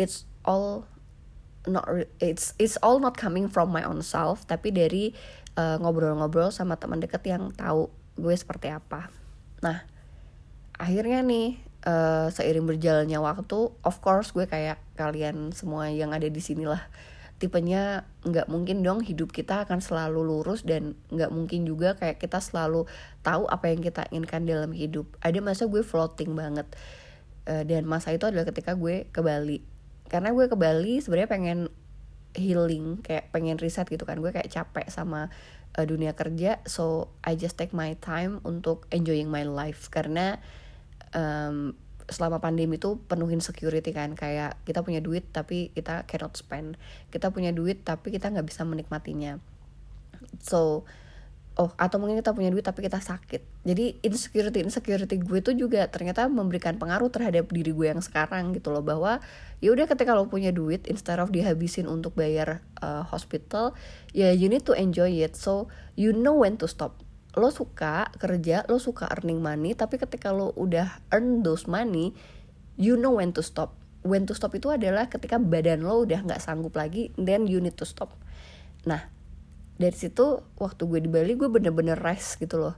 it's 0.00 0.24
all 0.48 0.88
not 1.68 1.84
it's 2.22 2.56
it's 2.56 2.80
all 2.80 2.96
not 2.96 3.20
coming 3.20 3.52
from 3.52 3.68
my 3.68 3.84
own 3.84 4.00
self 4.00 4.48
tapi 4.48 4.72
dari 4.72 5.12
uh, 5.60 5.76
ngobrol-ngobrol 5.76 6.48
uh, 6.48 6.54
sama 6.54 6.80
teman 6.80 7.04
deket 7.04 7.20
yang 7.28 7.52
tahu 7.52 7.92
gue 8.16 8.32
seperti 8.32 8.72
apa. 8.72 9.12
Nah 9.60 9.84
akhirnya 10.76 11.20
nih 11.20 11.60
uh, 11.84 12.28
seiring 12.32 12.64
berjalannya 12.64 13.20
waktu 13.20 13.72
of 13.84 13.96
course 14.00 14.32
gue 14.32 14.48
kayak 14.48 14.80
kalian 14.96 15.52
semua 15.52 15.92
yang 15.92 16.12
ada 16.16 16.28
di 16.28 16.40
sini 16.40 16.64
lah 16.64 16.84
tipenya 17.36 18.08
nggak 18.24 18.48
mungkin 18.48 18.80
dong 18.80 19.04
hidup 19.04 19.28
kita 19.28 19.68
akan 19.68 19.84
selalu 19.84 20.24
lurus 20.24 20.64
dan 20.64 20.96
nggak 21.12 21.28
mungkin 21.28 21.68
juga 21.68 21.92
kayak 21.92 22.16
kita 22.16 22.40
selalu 22.40 22.88
tahu 23.20 23.44
apa 23.52 23.68
yang 23.68 23.84
kita 23.84 24.08
inginkan 24.08 24.48
dalam 24.48 24.72
hidup. 24.72 25.04
Ada 25.20 25.44
masa 25.44 25.68
gue 25.68 25.84
floating 25.84 26.32
banget. 26.32 26.66
Uh, 27.46 27.62
dan 27.62 27.86
masa 27.86 28.10
itu 28.10 28.26
adalah 28.26 28.48
ketika 28.48 28.74
gue 28.74 29.06
ke 29.12 29.20
Bali. 29.20 29.60
Karena 30.08 30.32
gue 30.32 30.48
ke 30.48 30.56
Bali 30.56 30.98
sebenarnya 31.04 31.30
pengen 31.30 31.58
healing 32.36 33.00
kayak 33.04 33.28
pengen 33.30 33.60
riset 33.60 33.84
gitu 33.86 34.08
kan. 34.08 34.16
Gue 34.18 34.32
kayak 34.32 34.48
capek 34.48 34.88
sama 34.88 35.28
uh, 35.76 35.84
dunia 35.84 36.16
kerja 36.16 36.64
so 36.64 37.12
I 37.20 37.36
just 37.36 37.60
take 37.60 37.76
my 37.76 37.94
time 38.00 38.40
untuk 38.48 38.88
enjoying 38.88 39.28
my 39.28 39.44
life. 39.44 39.92
Karena 39.92 40.40
um, 41.12 41.76
selama 42.06 42.38
pandemi 42.38 42.78
itu 42.78 42.98
penuhin 43.10 43.42
security 43.42 43.90
kan. 43.90 44.14
Kayak 44.14 44.58
kita 44.66 44.82
punya 44.82 45.02
duit 45.02 45.26
tapi 45.30 45.74
kita 45.74 46.06
cannot 46.06 46.34
spend. 46.38 46.78
Kita 47.10 47.30
punya 47.34 47.50
duit 47.50 47.82
tapi 47.82 48.14
kita 48.14 48.30
nggak 48.30 48.46
bisa 48.46 48.62
menikmatinya. 48.62 49.38
So 50.42 50.86
oh 51.56 51.72
atau 51.80 51.96
mungkin 51.96 52.20
kita 52.20 52.36
punya 52.36 52.52
duit 52.52 52.62
tapi 52.62 52.84
kita 52.84 53.00
sakit. 53.00 53.64
Jadi 53.64 53.96
insecurity 54.04 54.60
insecurity 54.60 55.16
gue 55.16 55.40
tuh 55.40 55.56
juga 55.56 55.88
ternyata 55.88 56.28
memberikan 56.28 56.76
pengaruh 56.76 57.08
terhadap 57.08 57.48
diri 57.48 57.72
gue 57.72 57.88
yang 57.88 58.04
sekarang 58.04 58.52
gitu 58.52 58.68
loh. 58.68 58.84
Bahwa 58.84 59.24
ya 59.64 59.72
udah 59.72 59.88
ketika 59.88 60.12
lo 60.12 60.28
punya 60.28 60.52
duit 60.52 60.84
instead 60.84 61.16
of 61.16 61.32
dihabisin 61.32 61.88
untuk 61.88 62.12
bayar 62.12 62.60
uh, 62.84 63.02
hospital 63.08 63.72
ya 64.12 64.30
you 64.36 64.52
need 64.52 64.68
to 64.68 64.76
enjoy 64.76 65.08
it. 65.08 65.32
So 65.34 65.72
you 65.96 66.12
know 66.12 66.44
when 66.44 66.60
to 66.60 66.68
stop 66.68 67.05
lo 67.36 67.52
suka 67.52 68.08
kerja 68.16 68.64
lo 68.66 68.80
suka 68.80 69.06
earning 69.12 69.44
money 69.44 69.76
tapi 69.76 70.00
ketika 70.00 70.32
lo 70.32 70.56
udah 70.56 71.04
earn 71.12 71.44
those 71.44 71.68
money 71.68 72.16
you 72.80 72.96
know 72.96 73.16
when 73.20 73.32
to 73.32 73.44
stop. 73.44 73.76
When 74.06 74.24
to 74.30 74.38
stop 74.38 74.54
itu 74.54 74.70
adalah 74.70 75.10
ketika 75.10 75.36
badan 75.36 75.84
lo 75.84 76.06
udah 76.06 76.24
nggak 76.24 76.40
sanggup 76.40 76.78
lagi 76.78 77.12
then 77.20 77.44
you 77.44 77.60
need 77.60 77.76
to 77.76 77.84
stop. 77.84 78.16
Nah 78.88 79.12
dari 79.76 79.92
situ 79.92 80.40
waktu 80.56 80.88
gue 80.88 81.00
di 81.04 81.10
Bali 81.12 81.36
gue 81.36 81.52
bener-bener 81.52 82.00
rest 82.00 82.40
gitu 82.40 82.56
loh. 82.56 82.76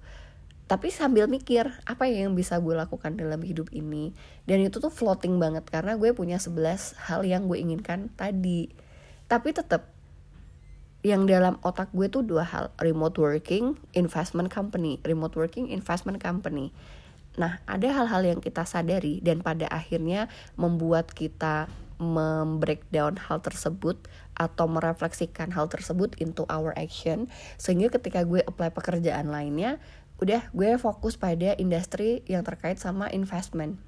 Tapi 0.69 0.93
sambil 0.93 1.31
mikir 1.31 1.65
apa 1.89 2.05
yang 2.11 2.37
bisa 2.37 2.61
gue 2.61 2.77
lakukan 2.77 3.17
dalam 3.17 3.41
hidup 3.41 3.73
ini? 3.73 4.13
Dan 4.45 4.61
itu 4.61 4.83
tuh 4.83 4.93
floating 4.93 5.41
banget 5.41 5.65
karena 5.65 5.97
gue 5.97 6.13
punya 6.13 6.37
11 6.37 7.09
hal 7.09 7.25
yang 7.25 7.49
gue 7.49 7.57
inginkan 7.57 8.13
tadi. 8.19 8.69
Tapi 9.31 9.49
tetap 9.57 9.89
yang 11.07 11.31
dalam 11.31 11.63
otak 11.63 11.95
gue 11.95 12.11
tuh 12.11 12.27
dua 12.27 12.43
hal 12.43 12.75
remote 12.83 13.23
working 13.23 13.79
investment 13.95 14.51
company 14.51 14.99
remote 15.07 15.39
working 15.39 15.71
investment 15.71 16.19
company. 16.19 16.75
Nah 17.39 17.63
ada 17.71 17.87
hal-hal 17.95 18.27
yang 18.27 18.41
kita 18.43 18.67
sadari 18.67 19.23
dan 19.23 19.47
pada 19.47 19.71
akhirnya 19.71 20.27
membuat 20.59 21.15
kita 21.15 21.71
membreakdown 21.99 23.19
hal 23.19 23.43
tersebut 23.43 23.99
atau 24.39 24.71
merefleksikan 24.71 25.51
hal 25.51 25.67
tersebut 25.67 26.15
into 26.23 26.47
our 26.47 26.71
action 26.79 27.27
sehingga 27.59 27.91
ketika 27.99 28.23
gue 28.23 28.43
apply 28.47 28.71
pekerjaan 28.71 29.31
lainnya 29.31 29.83
udah 30.19 30.51
gue 30.51 30.79
fokus 30.79 31.15
pada 31.15 31.55
industri 31.59 32.27
yang 32.27 32.43
terkait 32.43 32.79
sama 32.79 33.07
investment. 33.15 33.79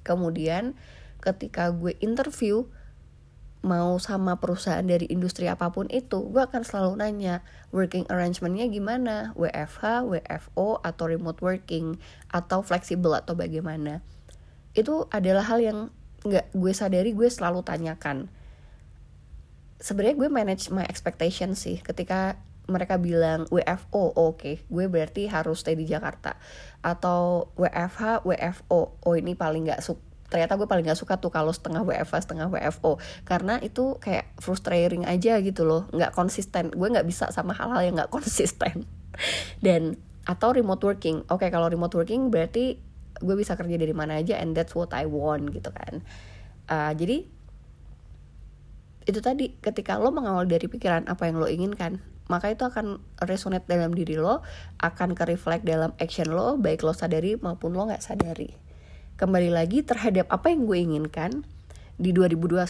Kemudian 0.00 0.76
ketika 1.20 1.68
gue 1.72 1.96
interview 2.00 2.68
mau 3.62 3.94
sama 4.02 4.42
perusahaan 4.42 4.82
dari 4.82 5.06
industri 5.06 5.46
apa 5.46 5.70
pun 5.70 5.86
itu 5.86 6.26
gue 6.34 6.42
akan 6.42 6.66
selalu 6.66 6.98
nanya 6.98 7.46
working 7.70 8.02
arrangementnya 8.10 8.66
gimana? 8.66 9.30
WFH, 9.38 10.02
WFO 10.02 10.82
atau 10.82 11.04
remote 11.06 11.38
working 11.38 11.96
atau 12.34 12.66
fleksibel 12.66 13.14
atau 13.14 13.38
bagaimana? 13.38 14.02
Itu 14.74 15.06
adalah 15.14 15.46
hal 15.46 15.62
yang 15.62 15.78
nggak 16.26 16.54
gue 16.54 16.72
sadari 16.74 17.14
gue 17.14 17.30
selalu 17.30 17.62
tanyakan. 17.62 18.26
Sebenarnya 19.78 20.18
gue 20.18 20.30
manage 20.30 20.70
my 20.74 20.86
expectation 20.86 21.54
sih 21.54 21.78
ketika 21.82 22.38
mereka 22.70 22.94
bilang 22.98 23.50
WFO 23.50 24.14
oke 24.14 24.38
okay, 24.38 24.54
gue 24.70 24.86
berarti 24.86 25.30
harus 25.30 25.62
stay 25.62 25.78
di 25.78 25.86
Jakarta. 25.86 26.34
Atau 26.82 27.50
WFH 27.54 28.26
WFO 28.26 28.98
oh 29.02 29.14
ini 29.14 29.38
paling 29.38 29.70
nggak 29.70 29.82
ternyata 30.32 30.56
gue 30.56 30.64
paling 30.64 30.88
gak 30.88 30.96
suka 30.96 31.20
tuh 31.20 31.28
kalau 31.28 31.52
setengah 31.52 31.84
WFA 31.84 32.24
setengah 32.24 32.48
WFO 32.48 32.96
karena 33.28 33.60
itu 33.60 34.00
kayak 34.00 34.32
frustrating 34.40 35.04
aja 35.04 35.36
gitu 35.44 35.68
loh. 35.68 35.84
Nggak 35.92 36.16
konsisten. 36.16 36.72
Gue 36.72 36.88
nggak 36.88 37.04
bisa 37.04 37.28
sama 37.28 37.52
hal-hal 37.52 37.84
yang 37.84 37.94
nggak 38.00 38.08
konsisten. 38.08 38.88
Dan 39.64 40.00
atau 40.24 40.56
remote 40.56 40.80
working. 40.80 41.28
Oke 41.28 41.52
kalau 41.52 41.68
remote 41.68 41.92
working 41.92 42.32
berarti 42.32 42.80
gue 43.20 43.36
bisa 43.36 43.52
kerja 43.60 43.76
dari 43.76 43.92
mana 43.92 44.16
aja 44.16 44.40
and 44.40 44.56
that's 44.56 44.72
what 44.72 44.96
I 44.96 45.04
want 45.04 45.52
gitu 45.52 45.68
kan. 45.68 46.00
Uh, 46.72 46.96
jadi 46.96 47.28
itu 49.04 49.20
tadi 49.20 49.58
ketika 49.58 49.98
lo 49.98 50.14
mengawal 50.14 50.46
dari 50.46 50.70
pikiran 50.70 51.10
apa 51.10 51.26
yang 51.26 51.42
lo 51.42 51.50
inginkan 51.50 51.98
maka 52.30 52.54
itu 52.54 52.62
akan 52.62 53.02
resonate 53.26 53.66
dalam 53.66 53.90
diri 53.90 54.14
lo 54.14 54.46
akan 54.78 55.18
ke 55.18 55.26
reflect 55.26 55.66
dalam 55.66 55.90
action 55.98 56.30
lo 56.30 56.54
baik 56.54 56.86
lo 56.86 56.94
sadari 56.94 57.34
maupun 57.34 57.74
lo 57.74 57.90
nggak 57.90 57.98
sadari 57.98 58.61
kembali 59.16 59.52
lagi 59.52 59.84
terhadap 59.84 60.30
apa 60.32 60.48
yang 60.48 60.64
gue 60.64 60.78
inginkan 60.78 61.44
di 62.00 62.10
2021 62.16 62.64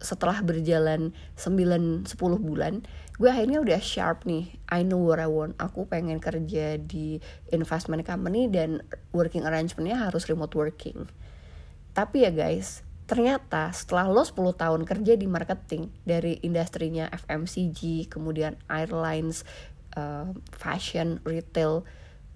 setelah 0.00 0.40
berjalan 0.40 1.12
9-10 1.36 2.08
bulan 2.40 2.80
gue 3.20 3.28
akhirnya 3.28 3.60
udah 3.60 3.76
sharp 3.84 4.24
nih. 4.24 4.56
I 4.72 4.80
know 4.80 4.96
what 4.96 5.20
I 5.20 5.28
want. 5.28 5.52
Aku 5.60 5.84
pengen 5.84 6.24
kerja 6.24 6.80
di 6.80 7.20
investment 7.52 8.00
company 8.08 8.48
dan 8.48 8.80
working 9.12 9.44
arrangementnya 9.44 10.08
harus 10.08 10.24
remote 10.24 10.56
working. 10.56 11.04
Tapi 11.92 12.24
ya 12.24 12.32
guys 12.32 12.80
ternyata 13.04 13.68
setelah 13.76 14.08
lo 14.08 14.24
10 14.24 14.56
tahun 14.56 14.82
kerja 14.88 15.20
di 15.20 15.26
marketing 15.28 15.92
dari 16.06 16.40
industrinya 16.40 17.12
FMCG 17.12 18.08
kemudian 18.08 18.56
airlines 18.70 19.44
uh, 19.98 20.30
fashion 20.54 21.18
retail 21.26 21.82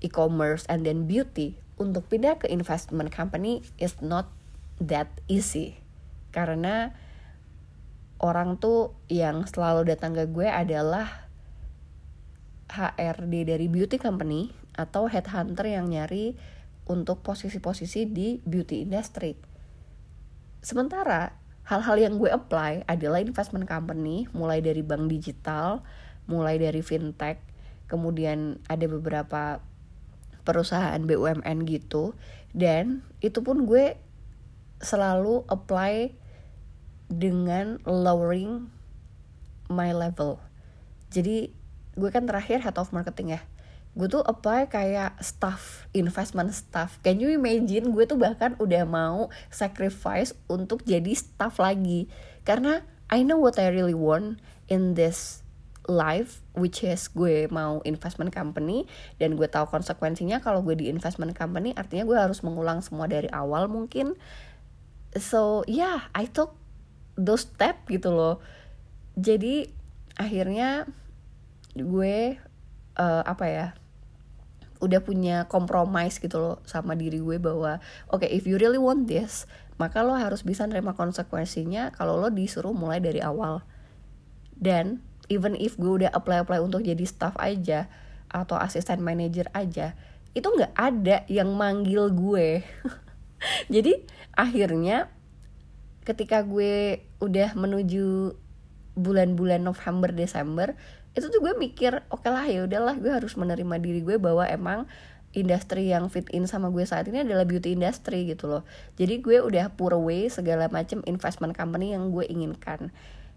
e-commerce 0.03 0.67
and 0.67 0.83
then 0.85 1.07
beauty 1.07 1.57
untuk 1.81 2.07
pindah 2.07 2.39
ke 2.39 2.47
investment 2.51 3.11
company 3.11 3.63
is 3.79 3.99
not 3.99 4.31
that 4.79 5.11
easy 5.27 5.79
karena 6.31 6.95
orang 8.19 8.59
tuh 8.59 8.95
yang 9.11 9.47
selalu 9.47 9.87
datang 9.91 10.15
ke 10.15 10.27
gue 10.31 10.47
adalah 10.47 11.31
HRD 12.71 13.55
dari 13.55 13.67
beauty 13.71 14.01
company 14.01 14.51
atau 14.75 15.07
headhunter 15.07 15.71
yang 15.71 15.87
nyari 15.87 16.35
untuk 16.91 17.23
posisi-posisi 17.23 18.11
di 18.11 18.43
beauty 18.43 18.83
industry. 18.83 19.39
Sementara 20.65 21.37
hal-hal 21.69 21.97
yang 21.97 22.15
gue 22.19 22.29
apply 22.29 22.89
adalah 22.91 23.23
investment 23.23 23.69
company 23.69 24.27
mulai 24.35 24.59
dari 24.61 24.83
bank 24.83 25.07
digital, 25.07 25.85
mulai 26.27 26.59
dari 26.59 26.81
fintech, 26.83 27.39
kemudian 27.87 28.59
ada 28.67 28.87
beberapa 28.89 29.61
perusahaan 30.45 31.01
BUMN 31.01 31.65
gitu. 31.67 32.15
Dan 32.55 33.03
itu 33.19 33.43
pun 33.43 33.67
gue 33.67 33.99
selalu 34.79 35.43
apply 35.51 36.15
dengan 37.09 37.81
lowering 37.89 38.69
my 39.73 39.91
level. 39.91 40.41
Jadi 41.11 41.53
gue 41.95 42.11
kan 42.11 42.29
terakhir 42.29 42.61
head 42.63 42.77
of 42.77 42.93
marketing 42.93 43.39
ya. 43.39 43.43
Gue 43.95 44.11
tuh 44.11 44.27
apply 44.27 44.67
kayak 44.67 45.15
staff 45.23 45.87
investment 45.95 46.51
staff. 46.51 46.99
Can 47.07 47.23
you 47.23 47.31
imagine 47.31 47.95
gue 47.95 48.05
tuh 48.11 48.19
bahkan 48.19 48.59
udah 48.59 48.83
mau 48.83 49.31
sacrifice 49.55 50.35
untuk 50.51 50.83
jadi 50.83 51.15
staff 51.15 51.63
lagi? 51.63 52.11
Karena 52.43 52.83
I 53.07 53.23
know 53.23 53.39
what 53.39 53.55
I 53.63 53.71
really 53.71 53.95
want 53.95 54.43
in 54.67 54.99
this 54.99 55.44
life 55.85 56.41
which 56.57 56.81
is 56.81 57.13
gue 57.13 57.45
mau 57.53 57.85
investment 57.85 58.33
company 58.33 58.89
dan 59.21 59.37
gue 59.37 59.45
tahu 59.45 59.69
konsekuensinya 59.69 60.41
kalau 60.41 60.65
gue 60.65 60.77
di 60.79 60.89
investment 60.89 61.37
company 61.37 61.77
artinya 61.77 62.09
gue 62.09 62.17
harus 62.17 62.41
mengulang 62.41 62.81
semua 62.81 63.05
dari 63.11 63.29
awal 63.31 63.69
mungkin. 63.69 64.17
So 65.15 65.63
yeah 65.69 66.09
I 66.17 66.27
took 66.27 66.57
those 67.21 67.47
step 67.47 67.85
gitu 67.87 68.11
loh. 68.11 68.41
Jadi 69.15 69.69
akhirnya 70.17 70.89
gue 71.75 72.39
uh, 72.97 73.23
apa 73.27 73.47
ya 73.51 73.67
udah 74.83 75.01
punya 75.01 75.49
compromise 75.49 76.21
gitu 76.21 76.37
loh 76.37 76.57
sama 76.69 76.93
diri 76.93 77.17
gue 77.17 77.41
bahwa 77.41 77.81
oke 78.13 78.27
okay, 78.27 78.31
if 78.31 78.45
you 78.45 78.61
really 78.61 78.77
want 78.77 79.09
this 79.09 79.49
maka 79.75 80.07
lo 80.07 80.15
harus 80.15 80.47
bisa 80.47 80.67
nerima 80.71 80.95
konsekuensinya 80.95 81.91
kalau 81.95 82.19
lo 82.19 82.31
disuruh 82.31 82.71
mulai 82.71 83.03
dari 83.03 83.19
awal. 83.19 83.67
Dan 84.55 85.03
even 85.29 85.57
if 85.57 85.77
gue 85.81 86.05
udah 86.05 86.11
apply 86.13 86.45
apply 86.45 86.61
untuk 86.61 86.85
jadi 86.85 87.05
staff 87.05 87.37
aja 87.41 87.89
atau 88.29 88.59
asisten 88.59 89.01
manager 89.01 89.47
aja 89.55 89.95
itu 90.35 90.51
nggak 90.51 90.75
ada 90.75 91.23
yang 91.31 91.55
manggil 91.55 92.11
gue. 92.11 92.67
Jadi 93.75 94.03
akhirnya 94.35 95.09
ketika 96.03 96.43
gue 96.43 97.07
udah 97.23 97.55
menuju 97.55 98.35
bulan-bulan 98.99 99.63
November 99.63 100.11
Desember 100.11 100.75
itu 101.15 101.31
tuh 101.31 101.41
gue 101.41 101.55
mikir 101.55 102.03
oke 102.11 102.27
okay 102.27 102.31
lah 102.31 102.45
ya 102.47 102.67
udahlah 102.67 102.99
gue 102.99 103.11
harus 103.11 103.39
menerima 103.39 103.79
diri 103.79 104.03
gue 104.03 104.19
bahwa 104.19 104.45
emang 104.51 104.91
industri 105.35 105.91
yang 105.91 106.07
fit 106.11 106.27
in 106.31 106.47
sama 106.47 106.71
gue 106.71 106.83
saat 106.87 107.07
ini 107.11 107.23
adalah 107.23 107.47
beauty 107.47 107.75
industry 107.75 108.27
gitu 108.27 108.51
loh. 108.51 108.63
Jadi 108.99 109.23
gue 109.23 109.39
udah 109.43 109.71
pur 109.75 109.95
away 109.95 110.31
segala 110.31 110.67
macam 110.71 111.03
investment 111.07 111.55
company 111.55 111.95
yang 111.95 112.11
gue 112.11 112.27
inginkan 112.27 112.91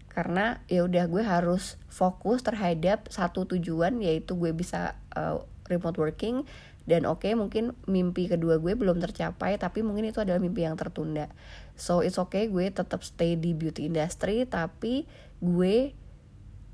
karena 0.08 0.64
ya 0.66 0.82
udah 0.82 1.06
gue 1.06 1.22
harus 1.22 1.78
fokus 1.86 2.42
terhadap 2.42 3.06
satu 3.12 3.46
tujuan 3.46 4.02
yaitu 4.02 4.34
gue 4.34 4.50
bisa 4.50 4.98
uh, 5.14 5.44
remote 5.70 6.00
working. 6.00 6.42
Dan 6.88 7.04
oke 7.04 7.28
okay, 7.28 7.36
mungkin 7.36 7.76
mimpi 7.84 8.32
kedua 8.32 8.56
gue 8.56 8.72
belum 8.72 8.96
tercapai 9.04 9.60
tapi 9.60 9.84
mungkin 9.84 10.08
itu 10.08 10.24
adalah 10.24 10.40
mimpi 10.40 10.64
yang 10.64 10.74
tertunda. 10.74 11.28
So 11.76 12.00
it's 12.00 12.16
okay 12.16 12.48
gue 12.48 12.72
tetap 12.72 13.04
stay 13.04 13.36
di 13.36 13.52
beauty 13.52 13.86
industry 13.92 14.48
tapi 14.48 15.04
gue 15.44 15.92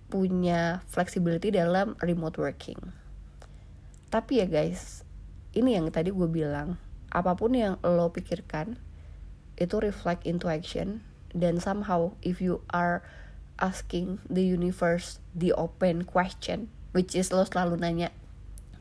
punya 0.07 0.87
flexibility 0.87 1.51
dalam 1.51 1.99
remote 1.99 2.39
working. 2.39 2.79
Tapi 4.15 4.39
ya 4.39 4.47
guys 4.47 5.03
ini 5.59 5.75
yang 5.75 5.91
tadi 5.91 6.15
gue 6.15 6.31
bilang 6.31 6.79
apa 7.11 7.35
pun 7.35 7.51
yang 7.55 7.83
lo 7.83 8.15
pikirkan 8.15 8.79
itu 9.59 9.77
reflect 9.83 10.23
into 10.25 10.47
action. 10.47 11.03
Dan 11.35 11.59
somehow 11.59 12.15
if 12.23 12.39
you 12.39 12.63
are 12.71 13.03
asking 13.63 14.19
the 14.27 14.43
universe 14.43 15.23
the 15.35 15.55
open 15.55 16.03
question 16.03 16.67
which 16.95 17.15
is 17.19 17.35
lo 17.35 17.43
selalu 17.43 17.79
nanya 17.79 18.09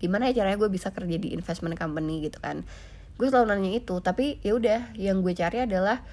gimana 0.04 0.28
ya 0.28 0.44
caranya 0.44 0.60
gue 0.60 0.68
bisa 0.68 0.92
kerja 0.92 1.16
di 1.16 1.32
investment 1.32 1.80
company? 1.80 2.28
gitu 2.28 2.44
kan. 2.44 2.68
Gue 3.16 3.32
selalu 3.32 3.56
nanya 3.56 3.72
itu 3.80 3.96
tapi 4.04 4.44
ya 4.44 4.60
udah 4.60 4.92
yang 5.00 5.24
gue 5.24 5.32
cari 5.32 5.64
adalah 5.64 6.04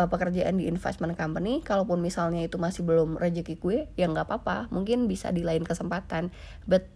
uh, 0.00 0.08
pekerjaan 0.08 0.56
di 0.56 0.64
investment 0.64 1.12
company 1.20 1.60
kalaupun 1.60 2.00
misalnya 2.00 2.40
itu 2.48 2.56
masih 2.56 2.88
belum 2.88 3.20
rezeki 3.20 3.60
gue 3.60 3.92
ya 4.00 4.08
nggak 4.08 4.32
apa-apa 4.32 4.72
mungkin 4.72 5.04
bisa 5.04 5.28
di 5.36 5.44
lain 5.44 5.68
kesempatan. 5.68 6.32
But 6.64 6.88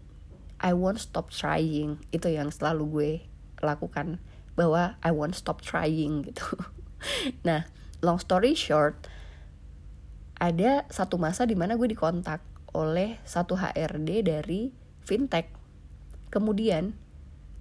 I 0.57 0.73
won't 0.73 1.05
stop 1.05 1.29
trying 1.29 2.01
itu 2.09 2.33
yang 2.33 2.49
selalu 2.49 2.85
gue 2.89 3.11
lakukan 3.61 4.17
bahwa 4.57 4.97
I 5.05 5.13
won't 5.13 5.37
stop 5.37 5.61
trying 5.61 6.25
gitu. 6.25 6.57
Nah 7.49 7.65
long 8.01 8.21
story 8.21 8.53
short 8.53 9.09
ada 10.41 10.89
satu 10.89 11.21
masa 11.21 11.45
di 11.45 11.53
mana 11.53 11.77
gue 11.77 11.93
dikontak 11.93 12.41
oleh 12.73 13.21
satu 13.29 13.61
HRD 13.61 14.25
dari 14.25 14.73
fintech. 15.05 15.53
Kemudian 16.33 16.97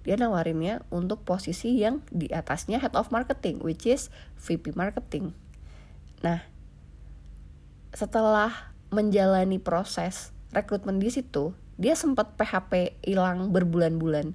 dia 0.00 0.16
nawarinnya 0.16 0.80
untuk 0.88 1.20
posisi 1.28 1.76
yang 1.76 2.00
di 2.08 2.32
atasnya 2.32 2.80
head 2.80 2.96
of 2.96 3.12
marketing, 3.12 3.60
which 3.60 3.84
is 3.84 4.08
VP 4.40 4.72
marketing. 4.72 5.36
Nah, 6.24 6.40
setelah 7.92 8.72
menjalani 8.88 9.60
proses 9.60 10.32
rekrutmen 10.56 10.96
di 10.96 11.12
situ, 11.12 11.52
dia 11.76 11.92
sempat 11.92 12.32
PHP 12.40 12.96
hilang 13.04 13.52
berbulan-bulan. 13.52 14.32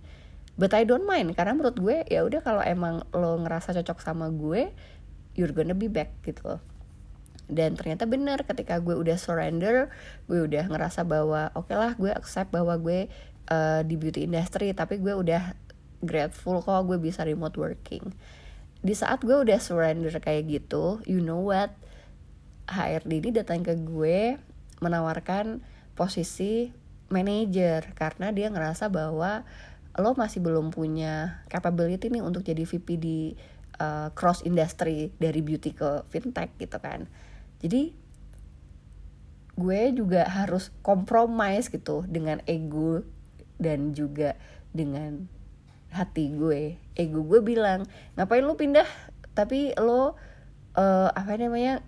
But 0.55 0.77
I 0.77 0.85
don't 0.85 1.09
mind 1.09 1.33
karena 1.33 1.57
menurut 1.57 1.81
gue 1.81 2.05
ya 2.07 2.21
udah 2.23 2.45
kalau 2.45 2.61
emang 2.61 3.03
lo 3.09 3.41
ngerasa 3.41 3.73
cocok 3.73 3.99
sama 4.05 4.29
gue, 4.29 4.69
you're 5.33 5.51
gonna 5.51 5.75
be 5.75 5.89
back 5.89 6.13
gitu 6.21 6.45
loh 6.45 6.74
dan 7.45 7.77
ternyata 7.77 8.09
benar 8.09 8.41
ketika 8.41 8.81
gue 8.81 8.97
udah 8.97 9.21
surrender 9.21 9.93
gue 10.25 10.45
udah 10.49 10.65
ngerasa 10.65 11.05
bahwa 11.05 11.53
oke 11.53 11.69
okay 11.69 11.77
lah 11.77 11.93
gue 11.93 12.09
accept 12.09 12.49
bahwa 12.49 12.73
gue 12.81 13.05
uh, 13.49 13.81
di 13.85 13.95
beauty 13.97 14.25
industry 14.25 14.73
tapi 14.73 14.97
gue 14.97 15.13
udah 15.13 15.53
grateful 16.01 16.61
kok 16.61 16.85
gue 16.85 17.01
bisa 17.01 17.25
remote 17.25 17.57
working. 17.57 18.13
Di 18.85 18.93
saat 18.93 19.25
gue 19.25 19.33
udah 19.33 19.57
surrender 19.57 20.13
kayak 20.21 20.49
gitu 20.49 21.01
you 21.09 21.21
know 21.21 21.41
what? 21.41 21.73
HRD 22.65 23.21
ini 23.21 23.29
datang 23.29 23.61
ke 23.61 23.77
gue 23.77 24.41
menawarkan 24.81 25.61
posisi 25.93 26.73
manager 27.13 27.93
karena 27.93 28.33
dia 28.33 28.49
ngerasa 28.49 28.89
bahwa 28.89 29.45
lo 29.95 30.11
masih 30.17 30.41
belum 30.41 30.73
punya 30.73 31.45
capability 31.47 32.09
nih 32.09 32.25
untuk 32.25 32.41
jadi 32.41 32.65
VP 32.65 32.87
di 32.99 33.19
uh, 33.79 34.11
cross 34.17 34.43
industry 34.43 35.13
dari 35.21 35.39
beauty 35.39 35.71
ke 35.71 36.03
fintech 36.09 36.57
gitu 36.59 36.81
kan 36.81 37.07
jadi 37.65 37.97
gue 39.57 39.81
juga 39.97 40.21
harus 40.29 40.69
kompromis 40.85 41.73
gitu 41.73 42.05
dengan 42.05 42.45
ego 42.45 43.01
dan 43.57 43.97
juga 43.97 44.37
dengan 44.69 45.25
hati 45.89 46.29
gue. 46.37 46.77
Ego 46.93 47.25
gue 47.25 47.41
bilang 47.41 47.89
ngapain 48.13 48.45
lu 48.45 48.53
pindah? 48.53 48.85
Tapi 49.33 49.73
lo 49.81 49.97
uh, 49.97 51.09
apa 51.09 51.41
namanya 51.41 51.81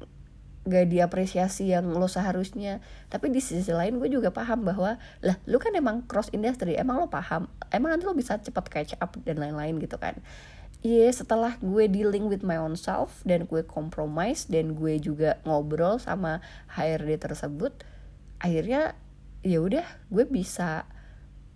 gak 0.65 0.89
diapresiasi 0.89 1.69
yang 1.75 1.93
lo 1.93 2.09
seharusnya. 2.09 2.81
Tapi 3.13 3.29
di 3.29 3.37
sisi 3.37 3.69
lain 3.69 4.01
gue 4.01 4.09
juga 4.09 4.33
paham 4.33 4.65
bahwa 4.65 4.97
lah 5.21 5.37
lo 5.45 5.61
kan 5.61 5.77
emang 5.77 6.09
cross 6.09 6.33
industry 6.33 6.73
emang 6.73 6.97
lo 6.97 7.07
paham 7.11 7.45
emang 7.69 7.93
nanti 7.93 8.09
lo 8.09 8.17
bisa 8.17 8.39
cepat 8.41 8.65
catch 8.65 8.93
up 8.97 9.13
dan 9.21 9.37
lain-lain 9.37 9.77
gitu 9.77 9.99
kan 9.99 10.17
Iya 10.87 11.11
setelah 11.11 11.59
gue 11.59 11.91
dealing 11.91 12.31
with 12.31 12.47
my 12.47 12.55
own 12.55 12.79
self 12.79 13.19
dan 13.27 13.43
gue 13.43 13.59
compromise 13.67 14.47
dan 14.47 14.71
gue 14.71 14.95
juga 15.03 15.43
ngobrol 15.43 15.99
sama 15.99 16.39
HRD 16.71 17.19
tersebut 17.19 17.83
akhirnya 18.39 18.95
ya 19.43 19.59
udah 19.59 19.83
gue 20.07 20.23
bisa 20.23 20.87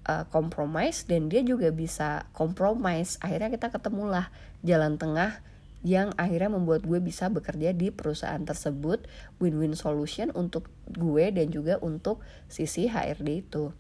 uh, 0.06 0.26
compromise 0.30 1.06
dan 1.06 1.30
dia 1.30 1.42
juga 1.46 1.70
bisa 1.70 2.26
compromise. 2.34 3.18
Akhirnya 3.22 3.50
kita 3.54 3.68
ketemulah 3.74 4.34
jalan 4.66 4.98
tengah 4.98 5.42
yang 5.82 6.14
akhirnya 6.14 6.54
membuat 6.54 6.86
gue 6.86 7.02
bisa 7.02 7.30
bekerja 7.30 7.74
di 7.74 7.90
perusahaan 7.90 8.42
tersebut. 8.42 9.06
Win-win 9.42 9.74
solution 9.74 10.30
untuk 10.34 10.70
gue 10.90 11.34
dan 11.34 11.50
juga 11.50 11.82
untuk 11.82 12.22
sisi 12.50 12.90
HRD 12.90 13.46
itu. 13.48 13.74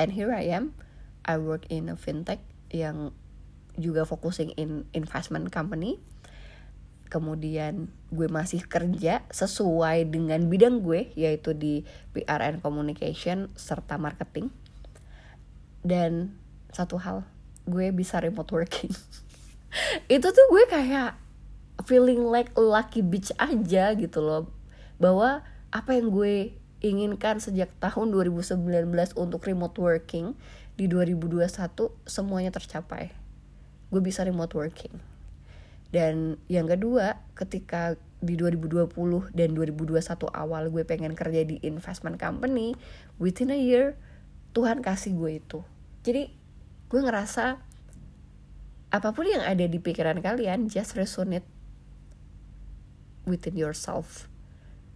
And 0.00 0.14
here 0.14 0.32
I 0.32 0.48
am 0.52 0.72
I 1.28 1.36
work 1.36 1.68
in 1.68 1.92
a 1.92 1.96
fintech 1.98 2.40
yang 2.72 3.12
juga 3.78 4.02
focusing 4.02 4.52
in 4.58 4.84
investment 4.92 5.48
company. 5.48 5.96
Kemudian 7.08 7.88
gue 8.12 8.28
masih 8.28 8.60
kerja 8.68 9.24
sesuai 9.32 10.12
dengan 10.12 10.44
bidang 10.44 10.84
gue 10.84 11.08
yaitu 11.16 11.56
di 11.56 11.88
PR 12.12 12.44
and 12.44 12.60
communication 12.60 13.48
serta 13.56 13.96
marketing. 13.96 14.52
Dan 15.80 16.36
satu 16.74 17.00
hal 17.00 17.24
gue 17.64 17.88
bisa 17.96 18.20
remote 18.20 18.52
working. 18.52 18.92
Itu 20.12 20.28
tuh 20.28 20.46
gue 20.52 20.64
kayak 20.68 21.16
feeling 21.88 22.28
like 22.28 22.52
lucky 22.58 23.00
bitch 23.00 23.32
aja 23.40 23.96
gitu 23.96 24.20
loh. 24.20 24.52
Bahwa 25.00 25.40
apa 25.72 25.96
yang 25.96 26.12
gue 26.12 26.52
inginkan 26.84 27.40
sejak 27.40 27.72
tahun 27.80 28.12
2019 28.12 28.84
untuk 29.16 29.40
remote 29.48 29.80
working 29.80 30.36
di 30.78 30.86
2021 30.86 31.48
semuanya 32.06 32.54
tercapai 32.54 33.17
gue 33.88 34.00
bisa 34.04 34.24
remote 34.24 34.52
working. 34.56 34.92
Dan 35.88 36.36
yang 36.52 36.68
kedua 36.68 37.24
ketika 37.32 37.96
di 38.18 38.34
2020 38.34 38.92
dan 39.32 39.48
2021 39.54 40.02
awal 40.34 40.68
gue 40.68 40.82
pengen 40.82 41.14
kerja 41.14 41.46
di 41.46 41.62
investment 41.62 42.18
company 42.18 42.74
within 43.22 43.54
a 43.54 43.56
year 43.56 43.94
Tuhan 44.52 44.82
kasih 44.82 45.14
gue 45.14 45.38
itu. 45.38 45.60
Jadi 46.02 46.34
gue 46.90 47.00
ngerasa 47.00 47.62
apa 48.88 49.08
pun 49.12 49.28
yang 49.28 49.44
ada 49.44 49.64
di 49.68 49.78
pikiran 49.78 50.18
kalian 50.24 50.66
just 50.66 50.96
resonate 50.96 51.46
within 53.28 53.54
yourself. 53.54 54.26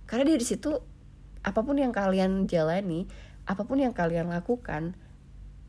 Karena 0.08 0.28
dari 0.28 0.44
situ 0.44 0.80
apa 1.44 1.60
pun 1.60 1.78
yang 1.78 1.92
kalian 1.92 2.48
jalani 2.48 3.06
apa 3.44 3.66
pun 3.66 3.78
yang 3.82 3.92
kalian 3.92 4.30
lakukan 4.30 4.94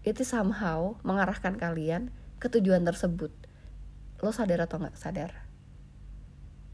itu 0.06 0.22
somehow 0.22 0.96
mengarahkan 1.02 1.58
kalian 1.58 2.14
ke 2.44 2.52
tujuan 2.60 2.84
tersebut. 2.84 3.32
Lo 4.20 4.36
sadar 4.36 4.68
atau 4.68 4.84
nggak 4.84 5.00
sadar? 5.00 5.48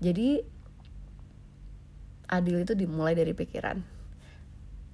Jadi 0.01 0.41
adil 2.25 2.65
itu 2.65 2.73
dimulai 2.73 3.13
dari 3.13 3.37
pikiran. 3.37 3.77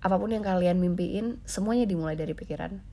Apa 0.04 0.20
pun 0.20 0.36
yang 0.36 0.44
kalian 0.44 0.84
mimpiin 0.84 1.40
semuanya 1.48 1.88
dimulai 1.88 2.20
dari 2.20 2.36
pikiran. 2.36 2.84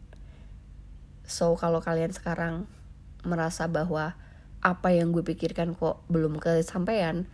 So 1.26 1.58
kalau 1.58 1.82
kalian 1.82 2.14
sekarang 2.14 2.70
merasa 3.26 3.66
bahwa 3.66 4.14
apa 4.62 4.94
yang 4.94 5.10
gue 5.10 5.26
pikirkan 5.26 5.74
kok 5.74 6.06
belum 6.06 6.38
kesampaian 6.38 7.26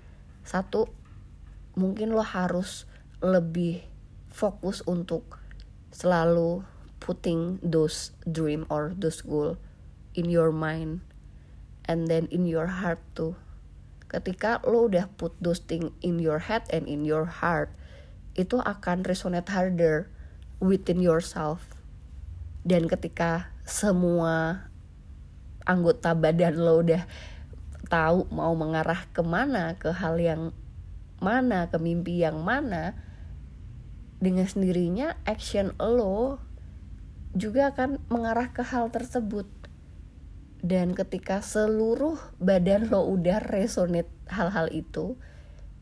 satu 0.49 0.89
mungkin 1.77 2.17
lo 2.17 2.25
harus 2.25 2.89
lebih 3.21 3.85
fokus 4.33 4.81
untuk 4.89 5.37
selalu 5.93 6.65
putting 7.05 7.61
those 7.61 8.17
dream 8.25 8.65
or 8.73 8.97
those 8.97 9.21
goal 9.21 9.61
in 10.19 10.27
your 10.27 10.51
mind 10.51 10.99
and 11.87 12.11
then 12.11 12.27
in 12.35 12.43
your 12.51 12.67
heart 12.67 12.99
too. 13.15 13.39
Ketika 14.11 14.59
lo 14.67 14.91
udah 14.91 15.07
put 15.15 15.39
those 15.39 15.63
thing 15.63 15.95
in 16.03 16.19
your 16.19 16.43
head 16.43 16.67
and 16.75 16.91
in 16.91 17.07
your 17.07 17.31
heart 17.31 17.71
itu 18.35 18.59
akan 18.59 19.07
resonate 19.07 19.47
harder 19.47 20.11
within 20.59 20.99
yourself. 20.99 21.79
Dan 22.67 22.91
ketika 22.91 23.55
semua 23.63 24.67
anggota 25.63 26.19
badan 26.19 26.59
lo 26.59 26.83
udah 26.83 27.07
tahu 27.87 28.27
mau 28.35 28.53
mengarah 28.59 29.07
ke 29.15 29.23
mana 29.23 29.79
ke 29.79 29.95
hal 29.95 30.19
yang 30.19 30.51
mana 31.23 31.69
ke 31.73 31.77
mimpi 31.81 32.21
yang 32.25 32.41
mana 32.41 32.97
dengan 34.19 34.45
sendirinya 34.45 35.17
action 35.25 35.73
lo 35.79 36.43
juga 37.37 37.71
akan 37.71 38.03
mengarah 38.09 38.51
ke 38.51 38.65
hal 38.65 38.91
tersebut 38.91 39.47
dan 40.61 40.95
ketika 40.95 41.39
seluruh 41.39 42.19
badan 42.43 42.91
lo 42.91 43.07
udah 43.07 43.39
resonate 43.43 44.11
hal-hal 44.27 44.67
itu 44.75 45.15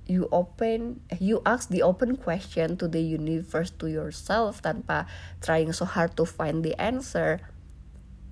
you 0.04 0.28
open 0.30 1.00
you 1.18 1.40
ask 1.48 1.72
the 1.72 1.80
open 1.82 2.14
question 2.14 2.76
to 2.78 2.86
the 2.86 3.00
universe 3.00 3.72
to 3.74 3.88
yourself 3.88 4.60
tanpa 4.60 5.08
trying 5.40 5.72
so 5.72 5.88
hard 5.88 6.12
to 6.14 6.22
find 6.22 6.62
the 6.62 6.76
answer 6.76 7.40